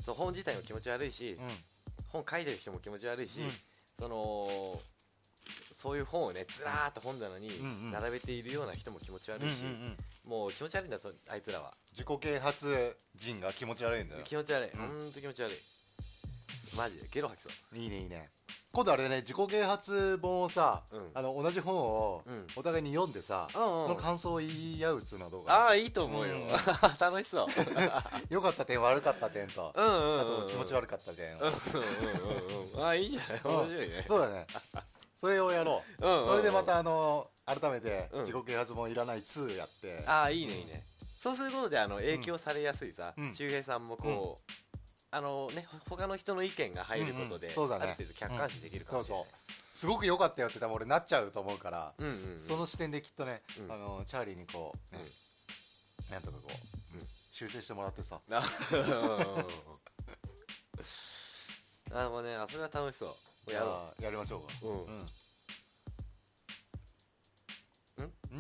[0.04, 1.48] そう本自体も気持ち悪いし、うん。
[2.06, 3.50] 本書いてる人も気持ち悪いし、うん。
[3.98, 4.80] その
[5.72, 9.96] そういう本をねずらーっと本棚にうんうん並べているような人も気持ち悪いし、うんうんうん。
[10.30, 11.74] もう気持ち悪いんだとあいつらは。
[11.90, 14.22] 自己啓発人が気持ち悪いんだよ。
[14.22, 14.78] 気持ち悪い、ん。
[14.78, 15.58] ほんと気持ち悪い。
[16.76, 17.76] マジでゲロ吐きそう。
[17.76, 18.30] いいねいいね
[18.72, 21.10] 今度あれね自己啓発本をさ、うん。
[21.14, 22.46] あの同じ本をうん。
[22.56, 23.88] お互いに読んでさ、うんうん。
[23.88, 25.44] その感想を言い合うっつうのはどう？
[25.44, 26.48] かああいいと思うよ、うん。
[26.98, 27.46] 楽しそう。
[28.30, 33.40] 良かった点悪かった点と、うんうんうんあと気持ち悪かった点、うんうんうんうんああいいんじゃない。
[33.44, 34.04] 面白いね。
[34.08, 34.46] そうだね。
[35.14, 36.26] それをやろう,、うんうんうん。
[36.26, 38.20] それでまたあの改めてうん。
[38.20, 40.82] 自己啓発本いらない2やって、ああいいねいいね。
[41.20, 43.34] そうすることであの影響されやすいさ、うん。
[43.34, 44.71] 周平さんもこう、
[45.14, 47.84] あのねほ他の人の意見が入ることで、うんうんそうだね。
[47.84, 52.38] ある程度客観視できるかもしれない、そうすごく良かったよって多分俺なっちゃうと思うから、うんうんうん。
[52.38, 53.72] その視点できっとね、うん。
[53.72, 55.02] あのチャーリーにこう、ね
[56.10, 57.06] なんとかこう、うん。
[57.30, 58.20] 修正してもらってさ。
[61.94, 63.14] ああもうねあそれは楽しそ
[63.46, 63.52] う。
[63.52, 63.60] や
[64.00, 64.46] やりましょうか。
[64.62, 64.84] ううん。
[64.86, 64.98] うん？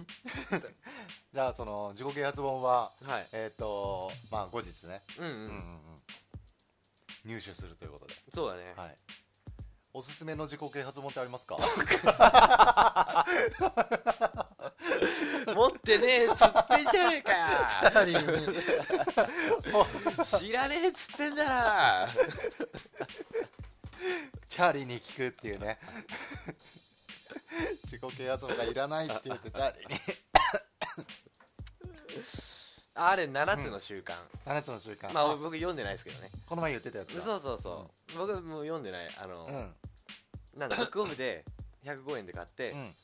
[0.00, 0.06] ん？
[1.34, 3.28] じゃあその自己啓発本ははい。
[3.32, 5.91] えっ、とまあ後日ね、うんうん、うんうんうん
[7.24, 8.14] 入手するということで。
[8.34, 8.96] そうだね、はい。
[9.94, 11.56] おすすめの自己啓発本ってありますか？
[15.54, 17.46] 持ってねえっつってんじゃねえかよ。
[17.68, 18.18] チャーリー
[20.16, 20.24] に。
[20.24, 21.48] 知らねえっつってんだ
[22.06, 22.08] な
[24.48, 25.78] チャーリーに聞くっていうね。
[27.82, 29.98] 自己啓発本がいらないって言ってチャーリーに
[32.94, 34.12] あれ7つの習慣、
[34.44, 35.12] 7つの習慣。
[35.12, 35.36] まああ。
[35.36, 36.30] 僕読んでないですけどね。
[36.46, 37.22] この前言ってたやつだ。
[37.22, 39.08] そうそうそう、僕もう読んでない。
[39.22, 39.74] あの、うん。
[40.58, 41.44] なんだブックオフで
[41.84, 42.94] 105円で買って、うん。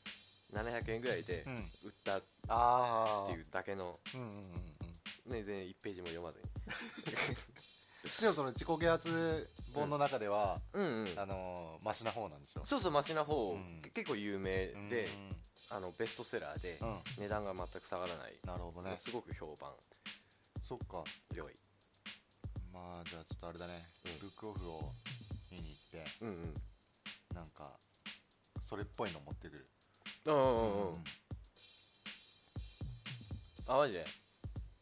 [0.53, 1.55] 700円ぐらいでうん。
[1.55, 1.63] 売っ
[2.03, 4.39] たっていうだけの、うんうんうんう
[5.29, 5.31] ん。
[5.33, 6.45] ね、全然1ページも読まずに。
[8.21, 11.07] でもその自己啓発本の中では、うんうん。
[11.17, 12.63] あのーマシな方なんでしょ？
[12.63, 13.81] そうそうマシな方、うん。
[13.93, 15.07] 結構有名うんで、
[15.71, 16.97] あのベストセラーで、うん。
[17.19, 18.97] 値段が全く下がらない、なるほどね。
[18.97, 19.71] すごく評判。
[20.61, 21.03] そっか。
[21.33, 21.53] 良い。
[22.73, 23.73] まあじゃあちょっとあれだね、
[24.05, 24.19] うん。
[24.19, 24.91] ブックオフを
[25.51, 26.25] 見に行って。
[26.25, 26.53] うんうん。
[27.35, 27.71] なんか
[28.61, 29.67] それっぽいの持ってくる。
[30.25, 31.03] うんうんうん
[33.67, 34.05] あマジで？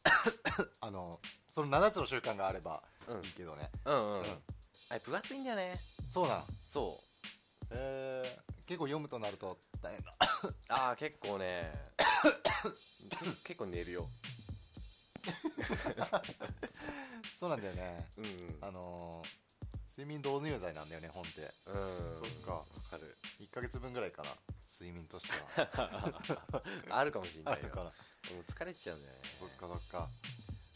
[0.80, 3.24] あのその7つの習慣があればうん。
[3.26, 4.44] いいけどね、うんうん、うん。
[4.90, 5.80] あれ分厚いんだよね。
[6.10, 6.44] そうなん。
[6.68, 6.98] そ
[7.72, 10.12] えー、結構読むとなると大変だ。
[10.12, 10.16] う
[10.70, 11.72] ああ結構ね
[13.44, 14.10] け 結構寝るよ。
[17.36, 18.10] そうなんだよね。
[18.18, 18.26] うん。
[18.26, 21.42] うんあのー、睡眠導入剤なんだよね本って。
[21.68, 22.16] うん。
[22.16, 22.54] そっか。
[22.54, 23.16] わかる。
[23.40, 24.30] 1ヶ月分ぐらいかな
[24.66, 26.42] 睡眠としては。
[26.98, 27.60] あるかもしれないよ。
[27.64, 27.84] あるから。
[27.86, 27.92] も
[28.40, 29.20] う疲れちゃうんだよね。
[29.40, 30.10] そっかそっか。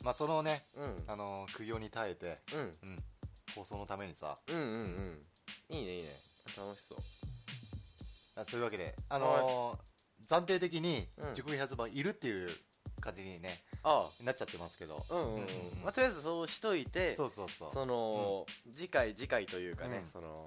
[0.02, 1.04] まあそのねうん。
[1.08, 2.60] あのー苦行に耐えてうん。
[2.60, 3.04] うん。
[3.56, 4.38] 放送のためにさ。
[4.47, 4.63] うんうん
[5.69, 5.76] うん。
[5.76, 6.19] いいねいいね。
[6.58, 6.97] 楽しそう
[8.36, 11.30] あそういうわけであのー、暫定的にうん。
[11.30, 12.50] 自己啓発本いるっていう
[13.00, 15.04] 感じにねあなっちゃってますけど。
[15.10, 15.39] あうんうん。
[15.84, 17.70] まあ、とりあえずそうしといてそうそうそう。
[17.74, 20.08] その、次回次回というかね、うん。
[20.08, 20.46] その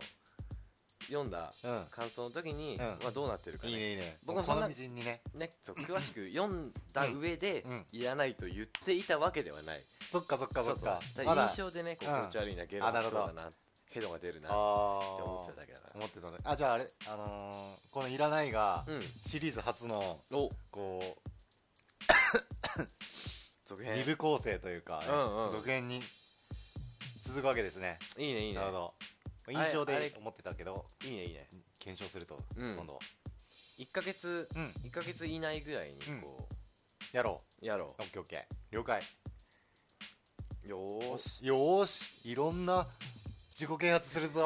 [1.08, 1.86] 読んだうん。
[1.90, 2.78] 感想の時に、ん。
[2.78, 3.72] まあ、どうなってるかね。
[3.72, 4.16] いいねいいね。
[4.24, 5.20] 僕もそんなこのみじんにね。
[5.34, 7.86] ねそう詳しく読んだ上で、うん。
[7.90, 9.80] いらないと言っていたわけではない。
[10.08, 11.00] そっかそっかそっか。
[11.02, 11.26] そうそう。
[11.26, 11.42] まだ。
[11.48, 13.50] 印象でねこう気うん持ち悪いな、ゲロあなるほどがそうだな
[13.94, 14.58] ヘドが出るなってあ
[15.22, 15.94] 思ってあただけだから。
[15.94, 19.00] 思ってたねあじゃああれあのー、この「いらない」がうん。
[19.24, 20.50] シリーズ初のお。
[20.72, 21.30] こう
[23.64, 23.94] 続編。
[23.94, 25.50] 2部構成というかね、うんうん。
[25.52, 26.02] 続編に
[27.22, 28.00] 続くわけですね。
[28.18, 28.54] いいねいいね。
[28.56, 28.94] なるほど。
[29.52, 31.48] 印象あれで思ってたけどいいねいいね。
[31.78, 32.74] 検証すると、うん。
[32.74, 32.98] 今度。
[33.78, 34.74] 1ヶ月、うん。
[34.82, 36.48] 1ヶ月以内ぐらいにこ
[37.12, 38.02] やろう、やろう。
[38.02, 38.44] オッケーオッケー。
[38.72, 39.02] 了解。
[40.64, 41.46] うよーし。
[41.46, 42.10] よーし。
[42.24, 42.88] いろんな
[43.56, 44.42] 自己啓発するぞ。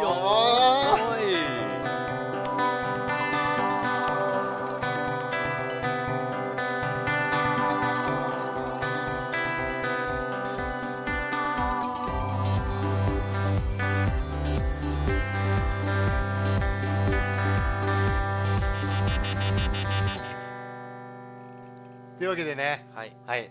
[22.18, 23.16] というわけでねはい。
[23.26, 23.50] はい。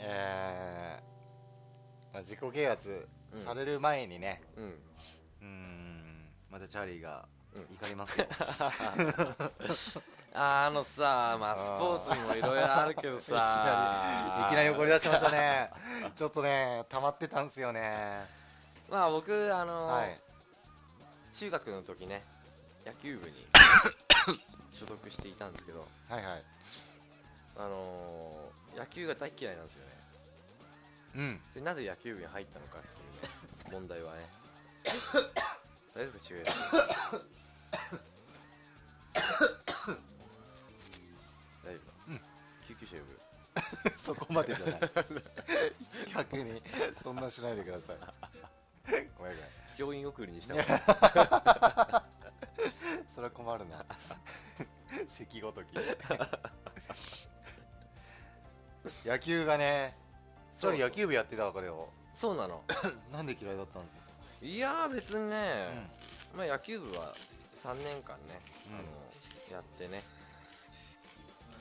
[0.00, 4.42] えーまあ、自己啓発うんされる前にね。
[4.56, 4.64] うん。
[4.64, 6.28] うーん。
[6.50, 7.62] またチャーリーがうん。
[7.74, 8.26] 怒りますよ、
[10.34, 14.44] あのさまあスポーツにもいろいろあるけどさ。
[14.46, 15.70] いきなり怒り出しましたね。
[16.14, 18.26] ちょっとね溜まってたんすよね。
[18.90, 20.20] まあ僕あのはい。
[21.32, 22.22] 中学の時ね
[22.84, 23.46] 野球部に
[24.72, 25.88] 所属していたんですけど。
[26.10, 26.44] はいはい。
[27.56, 29.92] あのー、野球が大嫌いなんですよね。
[31.14, 31.42] うん。
[31.54, 33.05] でなぜ野球部に入ったのかっていう。
[33.05, 33.05] ね
[33.72, 34.28] 問題はね。
[35.94, 36.80] 大丈夫ですか中平さん
[41.64, 41.86] 大丈夫。
[41.86, 42.20] か、うん
[42.66, 43.20] 救急車呼ぶ。
[43.96, 44.80] そこまでじゃない。
[46.14, 46.62] 逆に
[46.94, 47.96] そんなしないでください。
[48.86, 49.36] ごめんごめん。
[49.78, 50.54] 病院送りにした
[53.12, 53.84] それは困るな。
[55.06, 55.68] 咳ごとき。
[59.04, 59.96] 野球がね
[60.52, 62.64] チャーリー野球部やってたわけよそうなの。
[63.12, 64.00] なんで嫌いだったんですか？
[64.40, 65.90] いやー別にね、
[66.34, 67.14] まあ野球部は
[67.62, 68.40] 3年間ね、
[68.70, 68.78] うん。
[68.78, 70.02] あのやってね。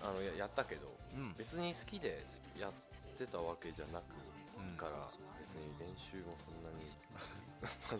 [0.02, 1.34] あのややったけどうん。
[1.36, 2.26] 別に好きで
[2.58, 2.74] やっ
[3.18, 4.04] てたわけじゃなく
[4.58, 4.78] うん。
[4.78, 4.92] から
[5.40, 6.90] 別に練習もそんなに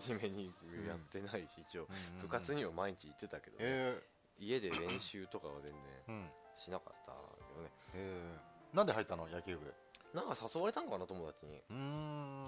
[0.00, 0.54] 真面目に
[0.88, 2.20] やってないし一応うん。
[2.22, 4.00] 部活には毎日行ってたけど、え。
[4.38, 5.74] 家で練習とかは全ー、
[6.08, 6.22] うん。
[6.22, 7.18] 然しなかったよ
[7.62, 7.70] ね。
[7.94, 8.38] え。
[8.72, 9.26] ー、なんで入ったの？
[9.28, 9.74] 野球部
[10.16, 11.60] なんか誘われたんかな友達に。
[11.68, 12.44] うーん。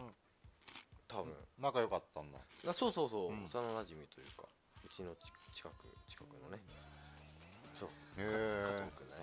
[1.07, 2.39] 多分、仲良かったんだ。
[2.67, 3.45] あそうそうそう、うん。
[3.45, 4.49] 幼馴染というか
[4.85, 5.75] うちのち近く
[6.07, 6.63] 近くのね。
[7.75, 8.33] そうそうへそう。
[8.33, 9.23] え加藤君だね。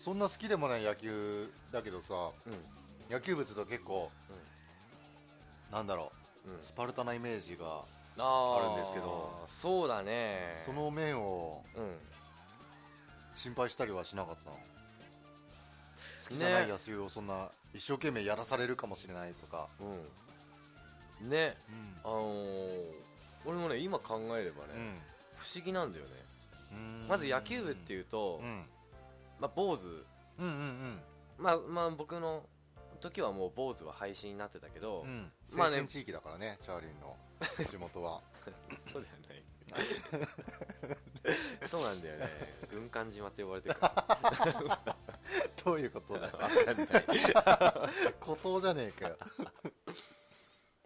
[0.00, 2.14] そんな好きでもない野球だけどさ
[2.46, 3.12] うん。
[3.12, 4.10] 野球部って言うと結構、
[5.70, 6.10] なんだろ
[6.46, 6.50] う。
[6.50, 6.54] ん。
[6.54, 7.84] うスパルタなイメージが
[8.16, 10.62] あるんですけどそうだね。
[10.64, 11.98] その面をうん。
[13.34, 14.56] 心配したりはしなかったの？
[15.98, 19.68] 好きじゃないね野球をそんな一生懸命やらされるかもしれないとか、
[21.20, 21.30] うん。
[21.30, 21.56] ね。
[22.04, 22.10] うん。
[22.10, 22.84] あのー、
[23.44, 25.00] 俺もね今考えればね、
[25.36, 26.10] 不思議なんだよね。
[26.72, 27.08] うん。
[27.08, 28.64] まず野球部っていうと、うん。
[29.40, 30.04] まあ坊主。
[30.38, 30.98] うんうん
[31.38, 32.44] まあまあ僕の
[33.00, 35.10] 時はもう坊主は廃止になってたけど、うん。
[35.10, 37.16] うんまあね地域だからねチャーリーの
[37.66, 38.20] 地元は。
[38.92, 39.17] そうじゃない
[41.66, 42.26] そうなんだよね。
[42.70, 43.74] 軍艦島って呼ばれてる。
[43.74, 43.92] か
[44.86, 44.96] ら
[45.64, 46.38] どういうことだよ。
[46.38, 47.04] 分かんない。
[48.20, 49.18] 孤島じゃねえかよ。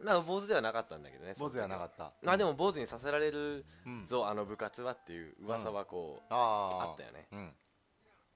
[0.01, 2.12] まあ坊主ではなかったんだけどね坊主ではなかった。
[2.22, 4.07] まあでも坊主にさせられるうん。
[4.07, 7.28] ぞあの部活はっていう噂はこう、あああったよね。
[7.30, 7.57] うん。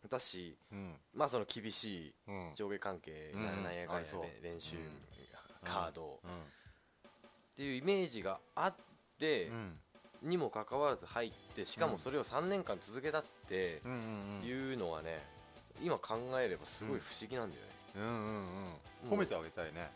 [0.09, 1.01] だしうん。
[1.13, 2.55] まあその厳しいうん。
[2.55, 3.45] 上下関係うん。
[3.45, 5.03] ななんやかんやで練習うん。
[5.65, 6.31] カードうっ
[7.57, 8.75] ていうイメージがあっ
[9.19, 9.81] てんうん
[10.27, 13.81] にもかかわらず入ってしかもそれを3年間続けたって
[14.45, 15.21] いうのはね
[15.83, 17.69] 今考えればすごい不思議なんだよね。
[17.97, 19.91] うんうんうん褒めてあげたいね。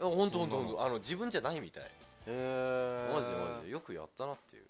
[0.00, 0.30] あほん。
[0.30, 1.82] とほんとそんなのほんとあの自分じゃないみたい。
[1.82, 1.88] へ
[2.26, 3.72] えマジでマジで。
[3.72, 4.64] よくやったなっていう。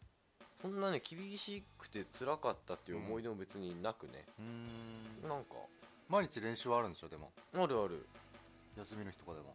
[0.63, 4.25] そんなね厳しくて辛かったっていう思い出も別になくね。
[4.39, 5.29] うーん。
[5.29, 5.57] なんか。
[6.09, 7.31] 毎日練習はあるんでしょでも。
[7.55, 8.07] あるある。
[8.79, 9.55] 休みの日とかでも。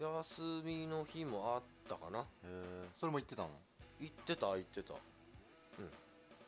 [0.00, 2.20] 休みの日もあったかな。
[2.20, 3.50] へえそれも行ってたの？
[4.00, 4.94] 行ってた行ってた。
[4.94, 4.96] へ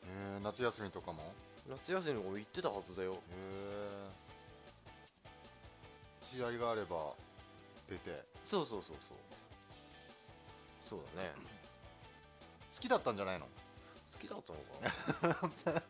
[0.08, 1.22] え夏休みとかも？
[1.22, 3.16] へ夏休みの子行ってたはずだよ。
[3.30, 4.08] え
[6.20, 7.12] 試合があれば
[7.88, 8.24] 出て？
[8.46, 9.18] そうそうそうそう。
[10.88, 11.32] そうだね。
[12.72, 13.46] 好きだったんじゃないの？
[13.46, 14.90] 好きだったのかな？
[14.90, 15.82] そうなのかな？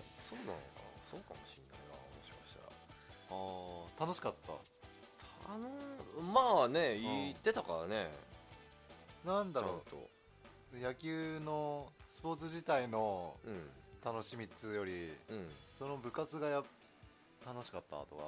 [1.02, 2.66] そうかもしんないなもしかしたら。
[3.30, 3.32] あ
[3.98, 4.48] あ楽しかった？
[4.48, 5.68] たの
[6.22, 8.10] まあね言ってたからね、
[9.24, 9.96] なんだちゃんろと。
[9.96, 10.00] う
[10.74, 13.60] 野球のスポーツ自体のうん。
[14.02, 14.92] 楽しみっつうより
[15.28, 15.46] うん。
[15.70, 16.62] その部活がや
[17.44, 18.22] 楽しかったとか？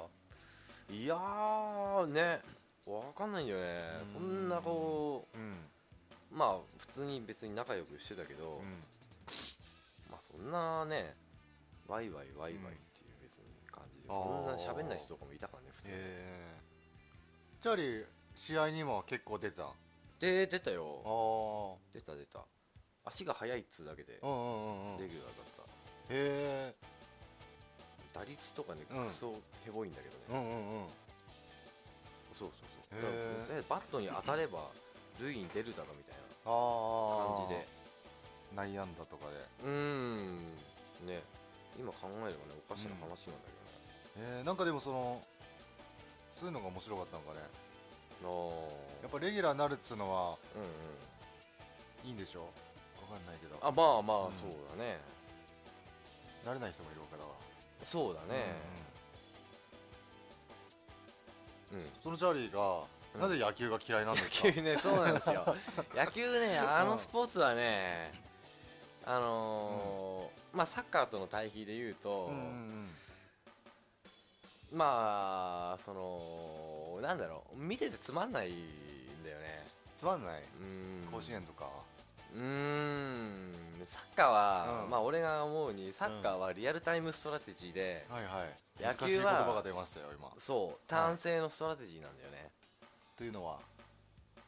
[0.93, 2.41] いやーね。
[2.85, 3.65] わかんないんだよね。
[4.05, 4.13] うん。
[4.13, 5.41] そんなこうん。
[5.41, 8.65] うまあ普通に別に仲良くしてたけど、うん。
[10.11, 11.15] まあそんなね
[11.87, 19.63] ワイワイワイワイっていう別に感じで、そんな喋んない人とかもいたからね普通に、えー、チャーリー試合にも結構出てた？
[19.63, 19.73] あ
[20.23, 21.03] で出たよ。
[21.03, 22.39] あ出た出た。
[23.03, 24.95] 足が速いっつうだけでうんうんうんうん。
[24.95, 25.63] へレギュラーだった。
[26.11, 26.73] え
[28.13, 29.03] 打率とかねうん。
[29.03, 30.87] クソヘボいんだけどね、うんうんうん。
[32.31, 33.07] そうそうそ
[33.59, 33.65] う。
[33.67, 34.71] バットに当たれば
[35.19, 36.15] 塁に出るだろみたい
[36.45, 37.67] ああな感じで。
[38.55, 39.35] 内野安打とかで。
[39.65, 40.39] うーん。
[41.05, 41.21] ね。
[41.77, 42.35] 今考えればね
[42.69, 43.63] おかしな話なんだけ
[44.15, 45.21] えー、なんかでもその
[46.29, 47.62] そういうのが面白かったのかねどね
[49.01, 52.07] やっぱレギュラーになるっつうのはうんうん。
[52.07, 52.41] いいんでしょ？
[52.41, 52.47] わ
[53.17, 53.57] かんないけど。
[53.61, 54.31] あまあまうん。
[54.31, 54.97] あそうだね、
[56.45, 57.29] なれない人もいるわけだわ
[57.81, 58.43] そうだね。
[61.71, 61.85] うん、うん。
[61.85, 61.91] うん。
[62.01, 62.83] そのチャーリーが、
[63.15, 63.21] うん。
[63.21, 64.47] なぜ野球が嫌いなんですか？
[64.47, 65.45] 野球ねそうなんですよ。
[65.95, 68.11] 野球ねあのスポーツはね
[69.05, 72.35] あのーまあサッカーとの対比で言うと、うん
[74.71, 74.77] うん。
[74.77, 76.62] まあその
[77.03, 78.53] なんだろう見ててつまんないん
[79.23, 79.65] だよね。
[79.93, 80.41] つまんない？
[80.59, 81.11] うん。
[81.11, 81.69] 甲子園とか？
[82.33, 83.53] うーん。
[83.85, 84.89] サッカーは、うん。
[84.89, 88.81] まあ俺が思うにサッカーはリアルタイムストラテジーで、はいはい。
[88.81, 90.29] 野難しい球は言葉が出ましたよ今。
[90.37, 92.49] そうターン制のストラテジーなんだよね、
[93.17, 93.59] というのは？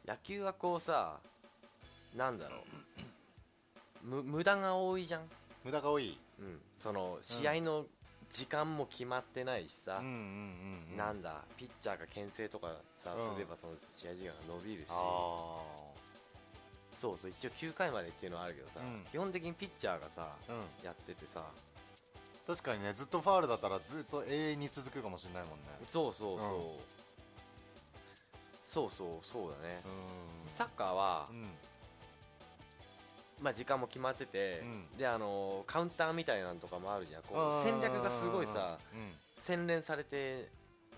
[0.07, 1.17] 野球はこうさ
[2.15, 2.55] なんだろ
[4.03, 4.07] う。
[4.07, 5.21] む無駄が多いじゃん、
[5.63, 6.17] 無駄が多い。
[6.39, 7.85] うん、その試合の
[8.29, 10.97] 時間も決まってないしさ、うんうんうんうん。
[10.97, 12.67] なんだピッチャーが牽制とか
[13.03, 14.87] さ、うんすればその試合時間が伸びるし。
[14.89, 15.61] あ
[16.97, 19.05] そうそう一応9回までっていうのはあるけどさ、うん。
[19.11, 20.85] 基本的にピッチャーがさあうん。
[20.85, 21.43] やっててさ。
[22.47, 25.65] 確かにねずっとファールだったらずっと永遠に続くかもしれないもんね。
[25.87, 26.61] そうそうそう、うん。
[28.63, 30.49] そうそうそうだね、うん。
[30.49, 31.47] サッカーはう、ん
[33.41, 34.97] まあ、時間も決まってて、うん。
[34.97, 37.21] であのーカウンターみたいなのとかもあるじゃん。
[37.23, 39.11] こう戦略がすごいさうん。
[39.35, 40.49] 洗練されて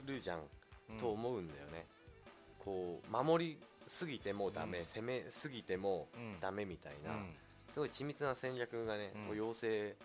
[0.05, 0.39] るじゃん、
[0.91, 0.97] うん。
[0.97, 1.85] と思うんだよね。
[2.63, 4.85] こう守りすぎてもダメ、うん。
[4.85, 6.39] 攻めすぎてもうん。
[6.39, 7.33] ダメみたいな、うん。
[7.71, 9.25] すごい緻密な戦略がね、うん。
[9.27, 9.95] こう養成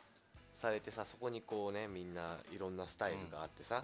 [0.56, 3.82] されてさそこにこうねみんないろんなスタイルがあってさ、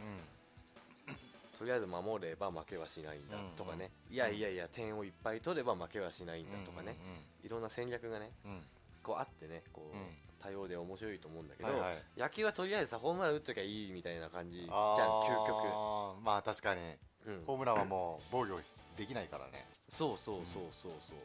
[1.58, 6.96] とりあえず守れば負けはしないんだとかね、いやいやいや点をいっぱい取れば負けはしないんだとかね、
[7.42, 8.50] いろんな戦略がねうん。
[8.52, 8.62] うん
[9.00, 10.04] こうあってねこう、うん。
[10.40, 12.20] 多様で面白いと思うんだけど、はいはい。
[12.20, 16.80] 野球はとりあえずさホームラン打っときゃいいみたいな感じじゃんあ究極、ーまあ確かに。
[17.26, 18.60] うん、ホームランはもう防御
[18.96, 19.66] できないからね。
[19.88, 21.18] そうそうそうそうそう。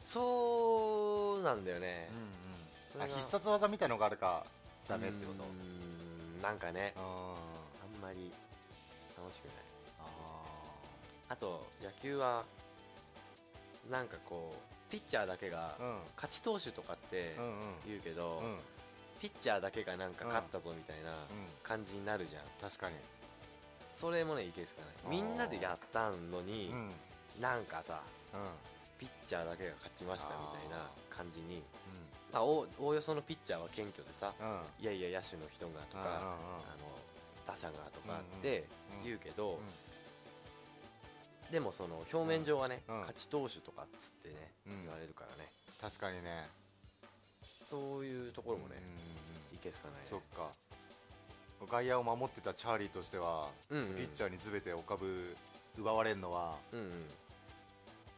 [0.00, 2.08] そうなんだよね、
[2.92, 4.46] それがあ必殺技みたいのがあるか
[4.88, 5.44] ダメってこと？
[5.44, 7.34] んなんかねあ
[7.82, 8.32] あんまり
[9.16, 9.54] 楽しくない
[11.32, 12.44] ああと野球は
[13.90, 15.86] なんかこうピッチャーだけがうん。
[16.16, 17.52] 勝ち投手とかってうんうん。
[17.86, 18.56] 言うけど、うん。
[19.20, 21.16] ピッチャーだけがなんか勝ったぞみたいなうん。
[21.62, 22.42] 感じになるじゃん。
[22.60, 22.96] 確かに。
[23.94, 25.08] それもねいけすかな。
[25.14, 26.72] いみんなでやったのに、
[27.40, 28.00] なんかさ
[28.98, 31.62] ピッチャーだけが勝ちましたみたいなあ感じに。
[32.32, 34.32] まあおおおよそのピッチャーは謙虚でさ
[34.80, 36.36] いやいや野手の人がとか、あ
[36.80, 36.88] の
[37.46, 38.64] 打者がとかって
[38.98, 39.04] うん。
[39.04, 39.58] 言うけど、うん
[41.52, 43.00] でもその表面上はね、うん。
[43.00, 44.34] 勝ち投手とかっつってね、
[44.66, 44.82] うん。
[44.84, 45.50] 言われるからね。
[45.78, 46.48] 確かにね。
[47.66, 48.76] そういうところもね
[49.50, 50.04] うん、いけすかないね。
[50.04, 50.50] そっか。
[51.70, 53.94] 外野を守ってたチャーリーとしては、うんうん。
[53.94, 55.36] ピッチャーに全てお株
[55.76, 56.86] 奪われるのはうんうん。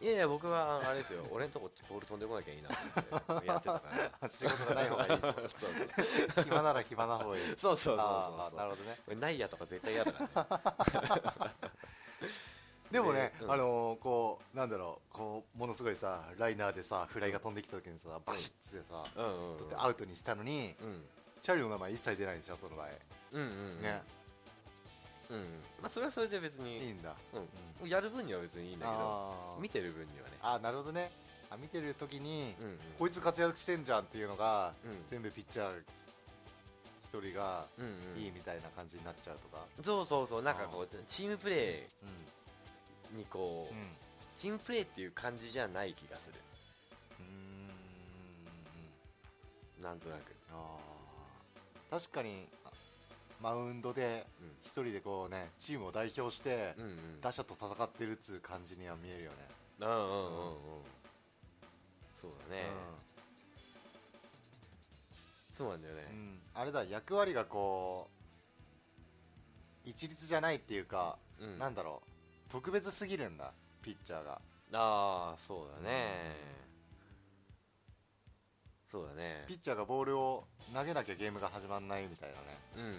[0.01, 1.25] いやいや僕はあれですよ。
[1.33, 2.77] 俺んとこボール飛んでこなきゃいいなと
[3.29, 3.49] 思って。
[3.51, 3.83] やってたか
[4.21, 4.29] ら。
[4.29, 5.21] 仕事がない方がいい。
[5.21, 7.45] そう暇なら暇な方がいい。
[7.55, 8.55] そうそうそうそうあそう。
[8.55, 8.99] ーなるほどね。
[9.09, 11.55] 俺ないやとか絶対嫌だからね
[12.95, 13.51] でもね、うん。
[13.51, 19.57] あのーこうなんだろうこうものすごいさライナーでさフライが飛んできた時にさバシッつってさ、うんうんうん。
[19.59, 21.03] 取ってアウトにしたのに、うん。
[21.43, 22.89] チャーリーの名前一切出ないでしょその場合。
[23.33, 23.83] うんうんうん。
[23.83, 24.03] ね、
[25.31, 25.43] うんうん。
[25.83, 27.17] まあそれはそれで別にいいんだ。
[27.83, 27.89] うん。
[27.89, 29.61] やる分には別にいいんだけどあー。
[29.61, 30.39] 見てる分にはね。
[30.41, 31.11] あーなるほどね。
[31.51, 32.79] あ見てる時に、うんうん。
[32.99, 35.03] こいつ活躍してんじゃんっていうのが、うん。
[35.05, 35.83] 全部ピッチャー
[37.03, 37.85] 一人がうん
[38.17, 38.23] うん。
[38.23, 39.67] いいみたいな感じになっちゃうとか。
[39.83, 40.43] そうそうそう。
[40.43, 42.09] なんかこうチームプレうん。
[42.09, 42.13] ー
[43.15, 43.83] にこう、うん
[44.35, 46.35] チームプレーっていう感じじゃない気がする。
[47.21, 49.85] うーん。
[49.85, 50.35] なんとなく。
[50.51, 51.91] あー。
[52.01, 52.71] 確かにあ
[53.41, 54.49] マウンドでうん。
[54.65, 56.75] 一人でこうねチームを代表して
[57.21, 59.37] 打者と戦ってるっつう感じには見えるよね、
[59.83, 60.57] うんうんうんうん。
[62.13, 62.65] そうだね、
[65.55, 66.03] そうなんだよね。
[66.11, 66.41] うんうん。
[66.55, 68.09] あれだ役割がこ
[69.87, 71.59] う一律じゃないっていうか、うん。
[71.59, 72.14] なんだろう
[72.49, 74.41] 特別すぎるんだピッチャーが。
[74.73, 76.35] ああそうだね。
[78.91, 79.45] そうだね。
[79.47, 82.59] ピッチャーがボールを投げなきゃゲームが始まんないみたいなね。
[82.77, 82.95] うんうんうん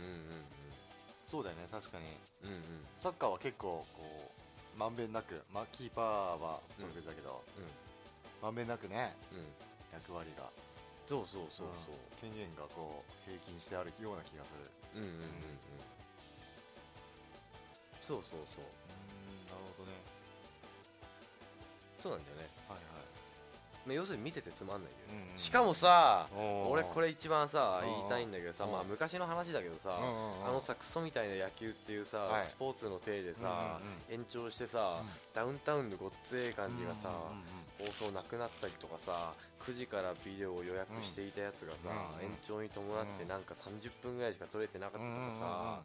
[1.24, 2.06] そうだよね確かに。
[2.44, 2.56] うんうん。
[2.56, 2.62] うん
[2.94, 4.32] サッカーは結構こ
[4.76, 7.44] うまんべんなくまあキーパーは特別だけど、
[8.42, 9.40] まんべんなくねうん。
[9.40, 9.46] うん
[9.94, 10.52] 役割が。
[11.06, 11.96] そうそうそうそう。
[12.20, 14.70] 権限がこう平均してあるような気がする。
[14.96, 15.30] うんうんうんうん。
[18.02, 18.66] そうそうそう。
[18.66, 18.85] うん
[19.56, 19.98] なるほどね。
[22.04, 22.50] そうなんだよね。
[22.70, 22.80] はい
[23.86, 26.68] まあ要するに見ててつまんないんだよ、うんうんしかもさおー。
[26.70, 30.48] 俺これ一番さうん言いたいんだけどさうんまあ昔の話だけどさうんうんうん。
[30.50, 32.42] あのさクソみたいな野球っていうさ、はい。
[32.42, 33.80] スポーツのせいでさ、
[34.10, 35.08] う延長してさ、うん。
[35.34, 37.44] ダウンタウンのごっつええ感じがさ、うんうんうん
[37.78, 45.80] 放送なくなったりとかさ9時からビデオを予約していたやつがさ、うんうん延長に伴ってうんなんか30分ぐらいしか撮れてなかったとかさ、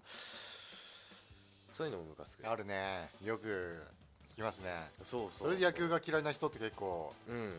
[1.81, 3.09] そういうのもムカつくあるね。
[3.25, 3.75] よく
[4.27, 4.91] 聞きますね。
[5.03, 7.59] そうそうそれで野球が嫌いな人って結構うん。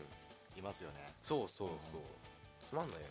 [0.56, 1.12] いますよね。
[1.20, 2.00] そうそうそう、
[2.64, 3.06] つまんないよね。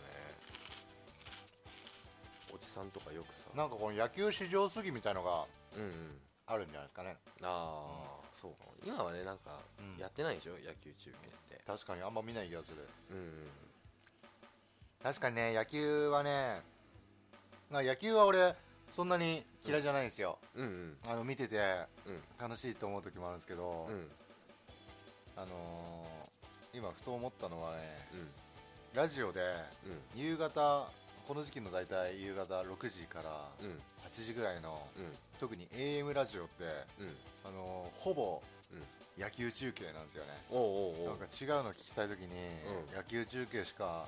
[2.54, 3.44] おじさんとかよくさ。
[3.54, 5.44] なんかこの野球至上主義みたいのが
[5.76, 5.90] うんうん。
[6.46, 7.16] あるんじゃないですかね。
[7.42, 8.72] ああ、そうかも。
[8.82, 10.00] 今はねなんかうん。
[10.00, 11.62] やってないでしょ、野球中継って。
[11.66, 12.88] 確かにあんま見ない気がする。
[13.10, 13.24] うんうん。
[15.02, 16.62] 確かにね野球はね
[17.70, 18.54] まあ野球は俺
[18.92, 20.96] そんなに嫌いじゃないんですよ、うんうん。
[21.10, 21.56] あの見てて
[22.06, 22.20] うん。
[22.38, 24.10] 楽しいと思う時もあるんですけど、うん。
[25.34, 27.78] あのー今ふと思ったのはね
[28.12, 28.28] うん。
[28.94, 29.40] ラジオで
[30.14, 30.20] うん。
[30.20, 30.90] 夕方
[31.26, 33.30] この時期の大体夕方6時から
[33.62, 33.80] うん。
[34.04, 35.04] 8時ぐらいのうん。
[35.40, 36.64] 特に AM ラジオって、
[37.00, 37.16] うん。
[37.44, 39.22] あのーほぼうん。
[39.22, 40.32] 野球中継なんですよね。
[41.06, 42.94] なんか違うの聞きたい時に、うん。
[42.94, 44.06] 野球中継しか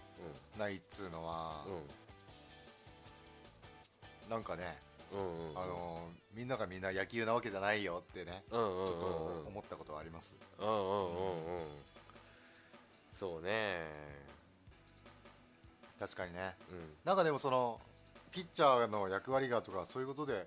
[0.59, 1.65] ないっつうのは、
[4.29, 4.79] なんかね、
[5.13, 5.59] うんうんうん。
[5.59, 8.87] あのーみんながみんな野球なわけじゃないよってね、うんうんうんうん。
[8.89, 11.67] ちょっと思ったことはあります、うんうんうんうん。
[13.13, 13.87] そうね。
[15.97, 16.57] 確かにね。
[16.73, 16.79] うん。
[17.05, 17.79] なんかでもその
[18.33, 20.45] ピッチャーの役割がとかそういうことで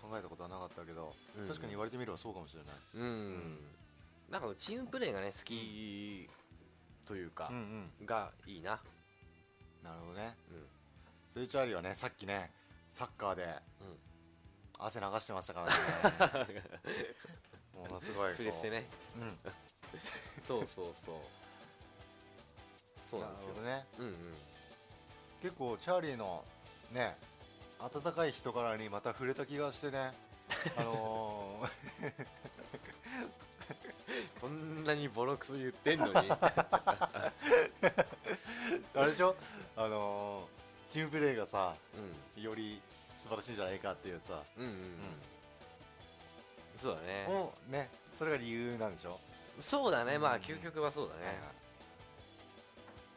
[0.00, 1.48] 考えたことはなかったけど、うん。
[1.48, 2.74] 確かに言われてみればそうかもしれない。
[2.94, 3.58] うん、
[4.30, 6.28] なんかチームプレーがね好き
[7.04, 8.06] というかうんう、ん。
[8.06, 8.78] がいいな。
[9.82, 10.36] なるほどね。
[10.52, 10.62] うん。
[11.28, 11.96] それチャーリーはね。
[11.96, 12.52] さっきね
[12.92, 13.44] サッカーで。
[13.44, 13.50] うん。
[14.78, 15.66] 汗流してましたから
[16.46, 16.62] ね。
[17.74, 18.86] ものすごいプレステね。
[19.16, 19.38] うん。
[20.44, 21.14] そうそうそう。
[23.10, 23.54] そうなんですよ。
[23.62, 23.86] ね。
[23.98, 24.36] うんうん。
[25.40, 26.44] 結構チャーリーの
[26.90, 27.16] ね
[27.78, 30.12] 温かい人柄にまた触れた気がしてね。
[30.76, 32.26] あのー、
[34.38, 36.12] こんなにボロクソ言ってんのに。
[36.14, 37.32] あ
[38.96, 39.34] れでしょ？
[39.76, 41.74] あのー、チームプレーがさ
[42.36, 44.42] より素晴らしいんじゃないかっていうさ。
[44.56, 44.76] うんうんうん。
[44.76, 44.82] うん
[46.74, 47.26] そうだね。
[47.28, 47.90] もうね。
[48.14, 49.20] それが理由なんでしょ？
[49.60, 50.18] そうだね。
[50.18, 50.34] まうん。
[50.36, 51.40] あ究極はそうだね、はいは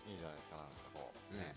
[0.07, 0.11] い。
[0.11, 1.38] いいじゃないですかなんかこう。
[1.38, 1.55] ね、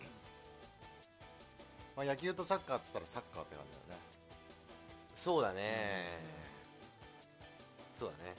[1.96, 4.06] まあ、野球とサッカーっつったらサッカーって感じだよね。
[5.14, 6.18] そうだね、
[7.94, 8.34] そうだね、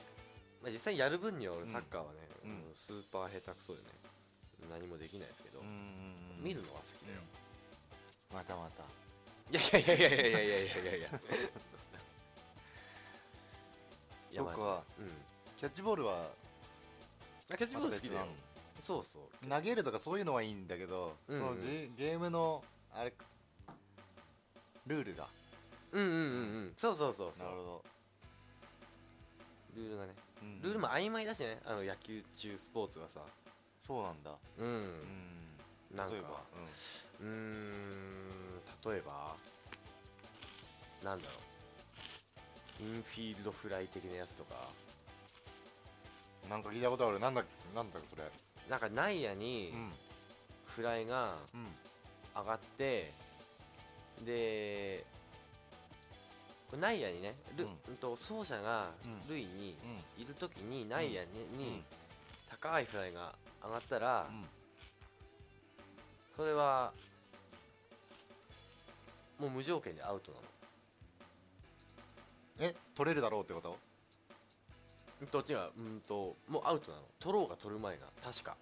[0.62, 2.64] まあ、実際やる分には俺サッカーはね、うん。
[2.74, 3.89] スーパー下手くそでね
[4.70, 6.00] 何もできないですけど、ん
[6.41, 7.21] 見るのは好きだよ、
[8.33, 8.83] またまた。
[9.51, 11.09] いやいやいやいやいやいやいやいや。
[11.09, 11.11] い
[14.31, 15.11] やいやまあそっかうん。
[15.57, 16.31] キャッチボールは
[17.51, 18.27] あキャッチボール好きだよ。
[18.81, 19.47] そうそう。
[19.47, 21.41] 投げるとかそういうのはいいんだけど、うんうん。
[21.41, 22.63] そのじゲームの
[22.93, 23.13] あれ
[24.87, 25.27] ルールが。
[25.91, 26.21] うんうんうんう
[26.69, 26.73] ん。
[26.75, 27.47] そうそうそうそう。
[27.47, 27.83] なるほど、
[29.75, 30.15] ルールがね。
[30.41, 30.61] うん。
[30.61, 31.59] ルールも曖昧だしね。
[31.65, 33.21] あの野球中スポーツはさ。
[33.77, 34.39] そうなんだ。
[34.57, 35.40] うん、うん
[35.93, 36.41] 例えば、
[37.19, 38.29] うーん
[38.85, 39.35] 例えば
[41.03, 41.31] なんだろ
[42.79, 42.83] う。
[42.83, 44.55] インフィールドフライ的なやつとか。
[46.45, 47.19] うん、なんか聞いたことある。
[47.19, 47.43] なんだ
[47.75, 48.23] なんだそれ。
[48.69, 49.91] なんか内野にうん。
[50.65, 51.67] フライがうん。
[52.33, 53.11] 上がって
[54.25, 55.03] で
[56.69, 57.71] これ内野にねル、うん。
[57.89, 59.27] うんと走者がうん。
[59.27, 59.77] 塁に
[60.17, 60.23] うん。
[60.23, 61.57] いる時に内野に,、うん。
[61.57, 61.83] に
[62.49, 63.33] 高いフライが
[63.63, 64.45] 上がったら、うん
[66.36, 66.91] それは
[69.39, 70.43] もう無条件でアウトなの？
[72.59, 73.77] え取れるだろうってこと？
[75.21, 77.03] うんと違ううんともうアウトなの。
[77.19, 78.55] 取ろうが取る前が確か。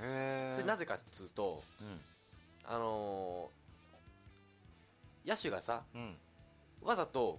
[0.00, 2.00] へえそれなぜかっつうとうん。
[2.66, 3.58] あのー
[5.30, 6.16] 野手がさうん。
[6.82, 7.38] わざと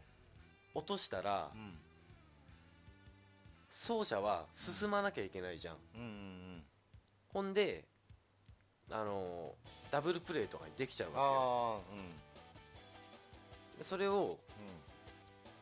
[0.76, 1.74] 落としたらうん。
[3.70, 6.64] 走者は進まなきゃいけないじゃんうんうん。
[7.34, 7.86] ほんで
[8.92, 11.82] あのーダブルプレーとかにできちゃうわああうん。
[13.78, 14.38] けそれを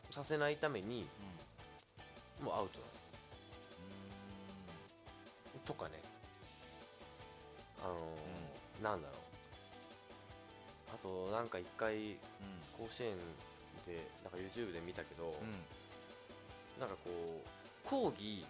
[0.08, 0.12] うん。
[0.12, 1.06] させないために
[2.40, 2.46] うん。
[2.46, 2.78] もうアウト。
[2.78, 2.84] な
[5.54, 5.92] のとかね。
[7.82, 9.18] あのーなんだろう。
[10.94, 12.16] あとなんか一回
[12.76, 13.16] 甲子園
[13.86, 18.46] でなんか YouTube で見たけど、うなんかこう抗議んうん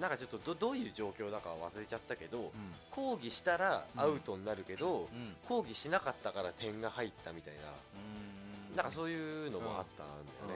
[0.00, 2.50] なんかちょっとどどういう状況だかは忘れちゃったけど、うん。
[2.90, 5.36] 抗議したらアウトになるけど、うん。
[5.46, 7.60] 抗議しなかったから点が入ったみたいな、
[8.70, 8.76] うん。
[8.76, 10.54] なんかそういうのもあったんだよね、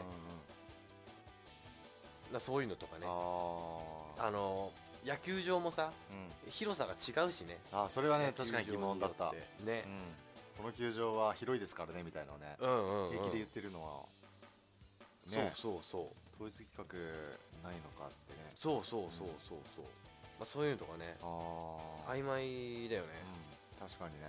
[2.24, 3.06] だからそういうのとかね。
[3.06, 4.72] ああの
[5.06, 6.50] 野球場もさうん。
[6.50, 7.58] 広さが違うしね。
[7.72, 9.32] あそれはね確かに疑問だった。
[9.64, 9.84] ね。
[9.86, 10.00] うん。
[10.58, 12.56] この球場は広いですからねみたいなのね。
[12.60, 14.02] うんうん、うん、平気で言ってるのは。
[15.30, 15.52] ね。
[15.56, 16.96] そうそうそう統一規格
[17.62, 18.52] ないのかってね。
[18.54, 19.84] そうそうそうそうそう、
[20.38, 21.16] まあ、そういうのとかね。
[21.22, 23.08] ああ曖昧だよね、
[23.78, 23.88] うん。
[23.88, 24.26] 確かにね。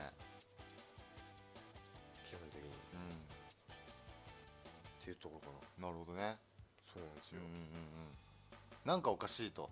[2.24, 2.70] 基本的に。
[2.70, 2.74] っ
[5.02, 5.90] うていうところかな。
[5.90, 6.38] んなるほどね。
[6.94, 7.42] そうなんですよ。
[7.42, 8.16] うんうん、うん
[8.86, 9.70] なんかおかしいと。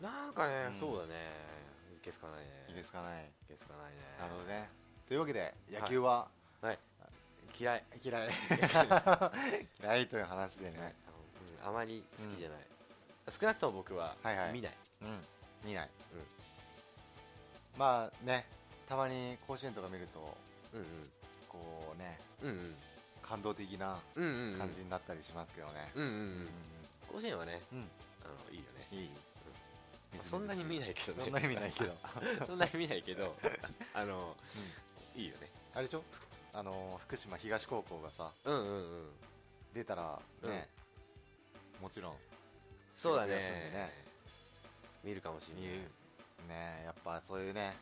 [0.00, 0.74] なんかね、うん。
[0.74, 1.14] そうだね。
[1.96, 2.66] いけすかないね。
[2.68, 3.48] いいですかねい。
[3.48, 4.00] けすかないね。
[4.20, 4.68] なるほどね。
[5.06, 6.28] というわけで野球は
[6.60, 6.78] はい。
[7.58, 7.84] 嫌い。
[8.02, 8.28] 嫌い。
[9.80, 10.94] 嫌いという話でね。
[10.96, 11.01] うん
[11.64, 12.58] あまり好きじゃない、
[13.30, 14.52] 少なくとも僕ははいはい。
[14.52, 15.08] 見ない、うん。
[15.64, 15.90] 見ない。
[17.78, 18.44] まあね
[18.86, 20.36] たまに甲子園とか見ると
[20.74, 20.86] うんうん。
[21.48, 22.74] こうねうんうん。
[23.22, 24.58] 感動的なうんうんうん。
[24.58, 25.90] 感じになったりしますけどね。
[25.94, 26.48] うんうんううんん
[27.12, 27.78] 甲子園はねうん。
[27.78, 27.88] うん
[28.24, 28.86] あのいいよね。
[28.92, 29.08] いい。
[30.12, 31.24] まあそんなに見いないけどね。
[31.24, 31.96] そんなに見ないけど。
[32.46, 33.34] そんなに見ないけど
[33.94, 34.36] あの、
[35.14, 35.50] いいよね。
[35.74, 36.04] あれでしょ？
[36.54, 39.10] あの福島東高校がさうんうんうん。
[39.72, 40.68] 出たらね
[41.82, 42.12] もちろん。
[42.94, 43.34] そうだね。
[43.34, 43.92] んでね。
[45.02, 45.70] 見るかもしれない。
[46.48, 47.76] ねやっぱそういうね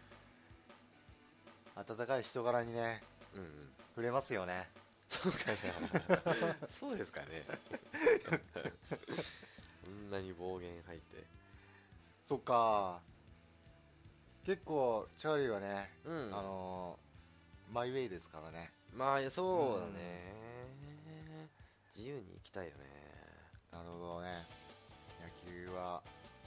[1.76, 3.00] 温かい人柄にね
[3.34, 3.48] うんうん。
[3.90, 4.68] 触れますよね。
[5.08, 5.38] そうか
[6.48, 7.44] な そうですかね。
[9.84, 11.24] こんなに暴言吐いて。
[12.22, 13.02] そっか。
[14.44, 16.14] 結構チャーリーはね、うん。
[16.34, 17.10] あのー
[17.74, 18.72] マイウェイですからね。
[18.92, 20.34] まあそうだね。
[21.94, 22.89] 自由に行きたいよね
[23.72, 24.46] なるほどね。
[25.20, 25.28] 野
[25.66, 26.00] 球は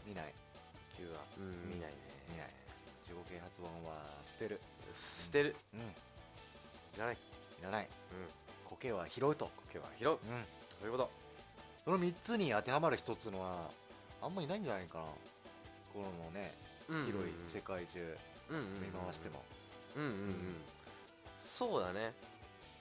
[0.06, 0.26] 見ない。
[1.00, 1.70] 野球はうん。
[1.70, 1.98] 見ないね。
[2.30, 2.50] 見ない
[3.02, 4.60] 自己啓発本は捨てる。
[4.94, 5.56] 捨てる。
[5.74, 5.80] うん。
[5.80, 7.18] いいらない。
[7.64, 7.86] らない。
[7.86, 8.70] うん。
[8.70, 9.50] 苔は拾うと。
[9.68, 10.12] 苔は拾う。
[10.12, 10.20] うん。
[10.78, 11.12] そういうこと。
[11.84, 13.70] その3つに当てはまる一つのは
[14.22, 15.06] あんまいないんじゃないかな。
[15.94, 16.54] このね
[16.88, 18.18] うん広い世界中。
[18.50, 19.44] うんうんうん見回しても。
[19.96, 20.56] うんうんうん。
[21.38, 22.14] そうだね。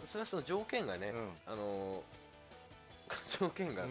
[0.05, 1.30] それはその条件がね、うん。
[1.47, 2.03] あのー
[3.38, 3.90] 条件が、うん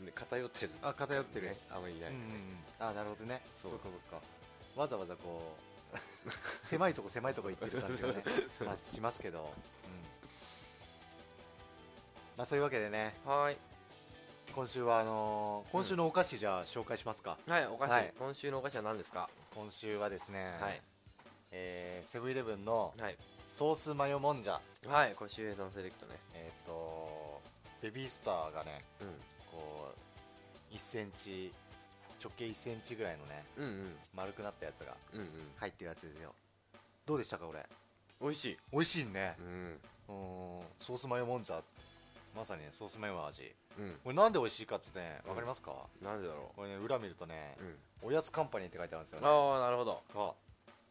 [0.00, 0.70] ね偏ってる。
[0.82, 1.56] あ偏ってるね。
[1.70, 2.58] あんまりいない、うんうんうん。
[2.78, 3.40] あなるほどね。
[3.60, 4.20] そっかそっか。
[4.76, 5.56] わざわざこ
[5.92, 6.28] う
[6.66, 8.24] 狭いとこ狭いとこ行ってる感じがね
[8.66, 9.48] まあしますけど、うん、
[12.36, 13.14] まあそういうわけでね。
[13.24, 13.56] はーい。
[14.54, 18.14] 今週はあのー今週のお菓子じゃあ紹介しますか、はいお菓子、はい。
[18.18, 19.28] 今週のお菓子は何ですか？
[19.54, 20.82] 今週はですね、はい。
[21.50, 23.18] えーセブンイレブンのはい。
[23.48, 24.60] ソースマヨもんじゃ。
[24.86, 26.16] はいこれ周平さんセレクトね。
[26.34, 27.40] えっ、と
[27.80, 29.04] ベビースターがねう
[29.54, 29.92] こ
[30.70, 31.52] う1センチ
[32.22, 33.96] 直径1センチぐらいのねんうんうん。
[34.14, 35.28] 丸くなったやつがうんうん。
[35.56, 36.34] 入ってるやつですよ。
[37.06, 37.64] どうでしたかこれ？
[38.20, 38.58] 美味しい。
[38.72, 39.36] 美味しいね。
[39.38, 39.80] うん。
[40.08, 40.64] うん。
[40.80, 41.62] ソースマヨもんじゃ。
[42.34, 43.54] まさにねソースマヨ味。
[43.78, 43.96] うん。
[44.02, 48.10] これなんで美味しいかっつってね分かりますか、なんでだろこれね裏見るとねう、うん。
[48.10, 49.26] おやつカンパニーって書いてあるんですよね。
[49.28, 50.02] ああなるほど。
[50.14, 50.34] が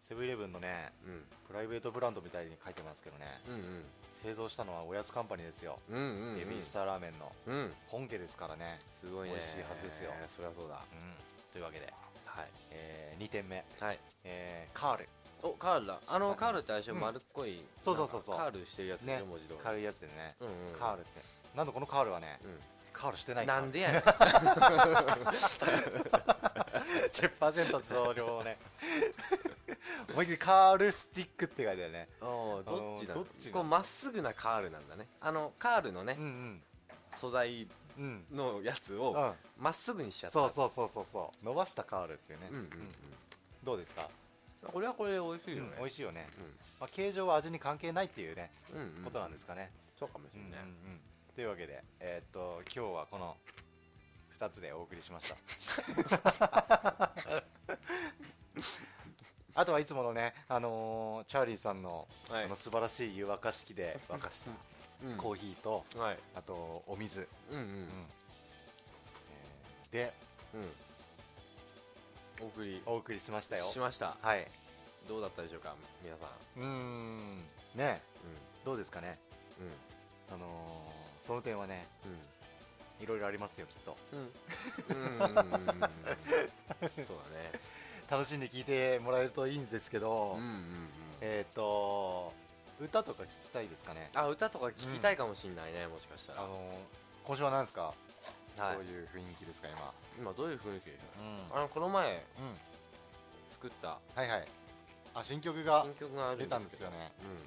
[0.04, 1.24] セブンイレブンのねうん。
[1.47, 3.26] プライベートブランドみたいに書いてますけどね。
[3.47, 3.64] うん
[4.12, 6.36] 製造したのはおやつカンパニーですよ、うんうんうんうん。
[6.36, 7.72] ベビースターラーメンのうん。
[7.88, 8.78] 本家ですからね。
[8.89, 9.36] すごいね。
[9.36, 10.12] 美味しいはずですよ。
[10.36, 10.82] そりゃそうだ。
[10.91, 10.99] うん。
[11.54, 11.86] というわけで、
[12.26, 12.47] はい。
[12.72, 13.99] え2点目、はい。
[14.26, 15.08] えーカール。
[15.41, 15.99] おカールだ。
[16.06, 18.36] あのカールって相性うん丸っこいそうそうそうそう。
[18.36, 21.22] なんかカールしてるやつねょ文字通り軽いやつでね、うんうんカールって。
[21.56, 22.47] なんでこのカールはね、う
[22.91, 23.47] カールしてない。
[23.47, 24.01] なんでやねん
[27.11, 28.57] 10%増量をね。
[30.11, 32.07] 思いっきりカールスティックって書いてあるね。
[32.21, 33.13] おーどっちだ？
[33.13, 33.53] どっちだ？
[33.53, 35.07] こうまっすぐなカールなんだね。
[35.21, 36.61] あのカールのねうんうん。
[37.09, 37.67] 素材
[37.97, 38.23] うん。
[38.34, 39.34] のやつをうん。
[39.63, 40.39] まっすぐにしちゃった。
[40.39, 41.45] そうそうそうそうそう。
[41.45, 42.69] 伸ばしたカールっていうね、うんうん
[43.63, 45.69] どうですか、うんこれはこれで美味しいよね。
[45.71, 46.43] うん美味しいよね、うん。
[46.79, 49.03] まあ、形状は味に関係ないっていうね、うんうんうん。
[49.03, 50.59] ことなんですかね、そうかもしうんれない。
[50.61, 50.75] うんうん。
[51.36, 53.36] というわけでえーっと今日はこの
[54.38, 55.36] 2つでお送りしました。
[59.55, 62.45] あとはいつものね、あのーチャーリーさんの,、はい。
[62.45, 64.51] あの素晴らしい湯沸かし器で沸かした
[65.05, 65.17] うん。
[65.17, 66.17] コーヒーと、はい。
[66.36, 67.63] あとお水、うんうん。
[67.63, 67.88] うん。
[69.31, 70.13] えーで
[70.55, 72.45] うん。
[72.45, 72.81] お送り。
[72.88, 73.65] お送りしましたよ。
[73.65, 74.17] しました。
[74.21, 74.47] はい。
[75.07, 76.29] どうだったでしょうか皆さん。
[76.59, 77.45] うーん。
[77.75, 78.01] ね。
[78.63, 79.19] どうですかね。
[80.29, 80.34] うん。
[80.34, 81.88] あのーその点はね
[83.04, 83.97] いろいろありますよきっと。
[84.14, 84.32] うん。
[84.89, 85.06] うん。
[85.06, 85.18] うん。
[85.18, 85.28] うん。
[85.28, 85.43] うん。
[85.43, 85.47] うん。
[85.47, 85.88] うん。
[87.06, 87.51] そうだね
[88.10, 90.39] 楽しんで聞いてもらえるといいんですけど、うん。
[90.39, 90.43] うん。
[90.43, 90.89] うん。
[91.22, 92.34] えっ、と
[92.80, 94.10] 歌とか聞きたいですかね？
[94.16, 96.43] あ歌とか聞きたいかもしんないねもしかしたら。
[96.43, 96.74] あのー
[97.24, 97.93] 今週は何ですか、
[98.58, 98.76] はい。
[98.76, 99.93] どういう雰囲気ですか今？
[100.20, 100.89] 今どういう雰囲気？
[100.89, 102.22] うん、あのこの前うん、
[103.49, 103.88] 作った。
[103.89, 104.47] はいはい。
[105.16, 107.14] あ新曲が新曲が出たんですよね。
[107.22, 107.38] うん。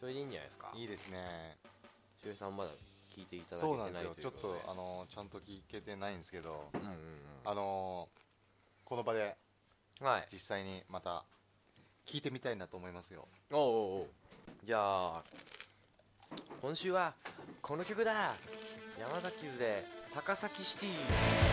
[0.00, 0.70] それでいいんじゃないですか？
[0.74, 1.58] いいですね。
[2.22, 2.70] しゅうさんまだ
[3.14, 4.14] 聞いていただけそうてなんですよ。
[4.18, 6.96] ちょっとあのーちゃんと聞けてないんですけどうんうん
[7.44, 8.20] あのー
[8.88, 9.36] この場で
[10.32, 11.24] 実際にまた
[12.06, 13.28] 聞いてみたいなと思いますよ。
[13.52, 14.08] おうおうおう。
[14.64, 15.22] じゃあ
[16.62, 17.14] 今週は
[17.62, 18.34] この曲だ。
[18.98, 20.90] 山崎図で高崎シティ「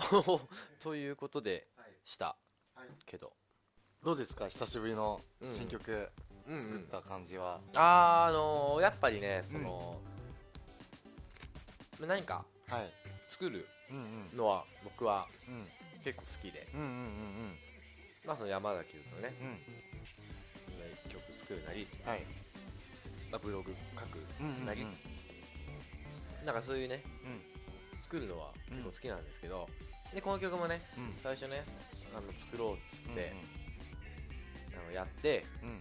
[0.00, 0.40] と
[0.80, 1.68] ということで
[2.04, 2.36] した。
[2.74, 3.32] はいけど。
[4.02, 4.48] どうですか？
[4.48, 5.50] 久しぶりのうん。
[5.50, 6.10] 新曲
[6.46, 6.54] うん。
[6.54, 10.00] うん作った感じは、あーあのーやっぱりねその、
[12.00, 12.92] 何かはい。
[13.28, 13.96] 作るうん
[14.30, 14.36] うん。
[14.36, 15.68] のは僕はうん。
[16.04, 16.66] 結構好きで。
[16.72, 17.58] うんうんうん
[18.24, 19.02] まあその山崎ね
[19.40, 19.46] うん。
[19.46, 19.58] うん
[21.08, 22.22] 曲作るなり、はい。
[23.30, 24.66] まあ、ブログ書くうんうんうん。
[24.66, 24.86] なり、
[26.44, 27.42] なんかそういうねうん
[28.00, 29.68] 作るのは結構好きなんですけど、
[30.14, 31.14] でこの曲もねうん。
[31.22, 31.64] 最初ね
[32.16, 33.32] あの作ろうっつうんって、
[34.74, 35.68] あのやって、うん。
[35.68, 35.78] うん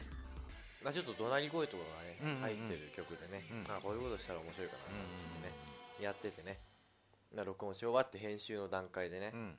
[0.83, 2.41] まあ、ちょっと怒鳴り声とかがね、うんうんうん。
[2.41, 4.85] 入ってる曲でね、うんあこういうことしたら面白いかなっ
[5.17, 5.53] つってね、
[6.03, 6.59] やっててね。
[7.35, 9.55] まあ録音し終わって編集の段階でね、うん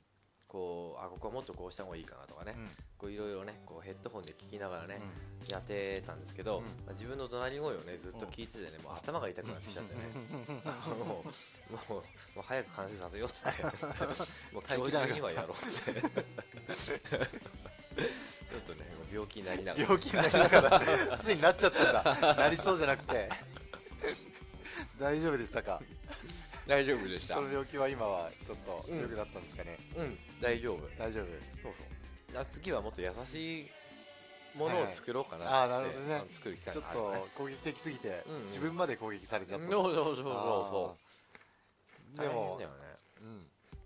[0.49, 2.65] こうあここはもっとこうした方がいいかなとかね、うん。
[2.65, 4.99] ここういろいろねこうヘッドホンで聞きながらね、
[5.47, 6.63] うやってたんですけど、うん。
[6.63, 8.71] まあ、自分の怒鳴り声をねずっと聞いててね。
[8.83, 10.01] もう頭が痛くなってきちゃってね。
[11.05, 11.23] も
[11.69, 12.01] うもうも
[12.39, 13.63] う早く完成させようっつって。
[14.55, 15.59] もう今日中にはやろうっ
[15.93, 16.01] て。
[18.01, 19.83] ちょっとねもう病気になりながら。
[19.83, 20.81] 病気になりながら。
[21.19, 22.35] ついになっちゃったんだ。
[22.35, 23.29] なりそうじゃなくて。
[24.99, 25.81] 大丈夫でしたか？
[26.69, 27.33] 大丈夫でした。
[27.33, 29.01] その病気は今はちょっとうん。
[29.01, 30.17] 良くなったんですかね、うん。
[30.39, 30.87] 大丈夫。
[30.99, 31.25] 大丈夫？
[31.25, 31.73] そう
[32.33, 33.67] そうあ次はもっと優しい
[34.55, 35.79] ものを作ろうかなはいはい。
[35.79, 36.21] あーなるほどね。
[36.31, 38.41] 作る機会ちょっと攻撃的すぎて、うんうん。
[38.41, 40.97] 自分まで攻撃されちゃった、そうそうそうそ
[42.15, 42.21] う。
[42.21, 42.67] でもね。
[43.21, 43.45] うん、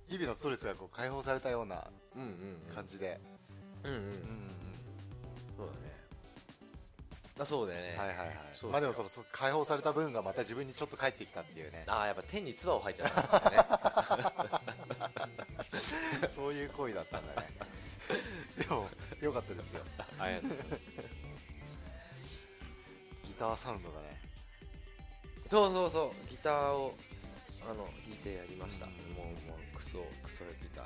[0.10, 2.28] 日々のストレスがこう解放されたようなうんうん
[2.68, 2.76] うん。
[2.76, 3.20] 感じで、
[3.84, 3.92] うん。
[3.92, 4.16] うんうんうん。
[5.58, 5.93] そうだね
[7.40, 8.28] あそうだよね、はいはいはい。
[8.72, 11.86] まあでもそのそ解放された分がまた自分にちょっと返ってきたっていうね。
[11.90, 13.64] ああやっぱ天に唾を吐いちゃったんだよ
[16.22, 16.30] ね。
[16.30, 17.50] そういう行為だったんだね。
[18.58, 18.88] でも
[19.22, 19.84] 良かったですよ。
[20.20, 20.84] ありがとうございます。
[23.24, 24.22] ギターサウンドがね。
[25.50, 26.30] そうそうそう。
[26.30, 26.96] ギターを
[27.64, 30.86] あの弾いてやりました、うんもうもうクソクソギター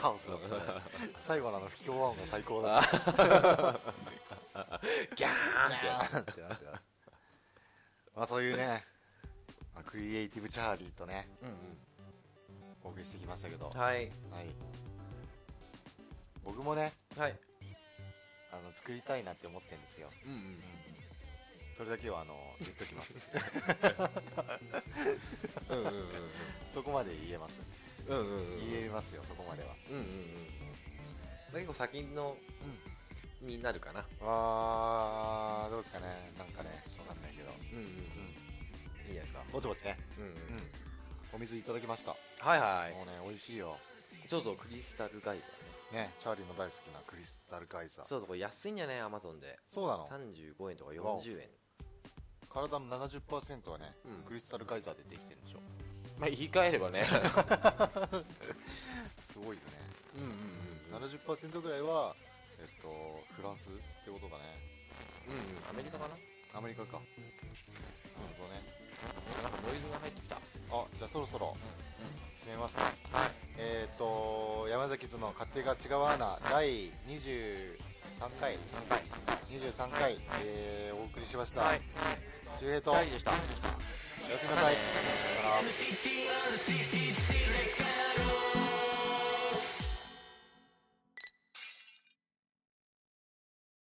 [0.00, 0.40] カオスだね。
[1.16, 2.90] 最後のあの不協和音が最高だ った
[5.16, 6.70] ギャーンってなってた。
[8.14, 8.82] まあそういうね、
[9.74, 11.50] まあ、クリエイティブチャーリーとねうん
[12.84, 13.96] お送りしてきましたけど、うんはい。
[13.96, 14.10] はい、
[16.44, 17.38] 僕もねはい。
[18.52, 20.08] あの作りたいなって思ってるんですよ。
[20.24, 20.58] うんうん。
[21.72, 23.16] それだけはあの言っときます。
[25.70, 26.04] うんうんうん。
[26.70, 27.60] そこまで言えます
[28.08, 28.70] うんうんうん。
[28.70, 29.70] 言えますよそこまでは。
[29.90, 30.08] うんうんうん。
[31.52, 32.36] 結構先の、
[33.40, 34.04] になるかな。
[34.22, 36.06] あーどうですかね。
[36.38, 37.50] なんかねわかんないけど。
[37.72, 37.88] うんうんうん。
[37.88, 39.42] いいじゃないですか。
[39.52, 39.98] ぼちぼちね。
[40.18, 40.30] うんうん。
[40.30, 40.38] うん。
[41.34, 42.16] お水いただきました。
[42.40, 43.76] はいはいもうね美味しいよ。
[44.28, 45.98] ちょっとクリスタルガイガー。
[46.00, 48.04] ねねチャーリーの大好きなクリスタルガイザー。
[48.04, 49.58] そうそうこれ安いんじゃねアマゾンで。
[49.66, 50.06] そうなの。
[50.06, 51.48] 35円とか40円。
[52.48, 54.24] 体の70%はね、うん。
[54.24, 55.58] クリスタルガイザーでできてるんでしょ
[56.18, 57.02] まあ言い換えればね。
[59.20, 59.60] すごいよね。
[60.16, 61.04] うんうんうんうん。
[61.04, 62.14] 70%ぐらいは
[62.60, 64.44] えっとフランスってことかね。
[65.28, 66.16] うんアメリカかな？
[66.58, 66.92] アメリカか。
[66.92, 67.04] なる
[68.38, 68.62] ほどね。
[69.42, 70.36] なんかノイズが入ってきた。
[70.36, 70.40] あ
[70.96, 71.56] じゃあそろそろ。
[72.44, 72.82] 締めますか。
[72.84, 72.94] はい。
[73.56, 77.78] えっ、と山崎図の勝手が違うアナ第23
[78.38, 78.54] 回。
[78.54, 79.02] 3回。
[79.50, 81.82] 23回、えーお送りしました、はい。
[82.58, 82.92] 周平と。
[83.04, 83.32] でした
[84.26, 84.74] おやすみなさい、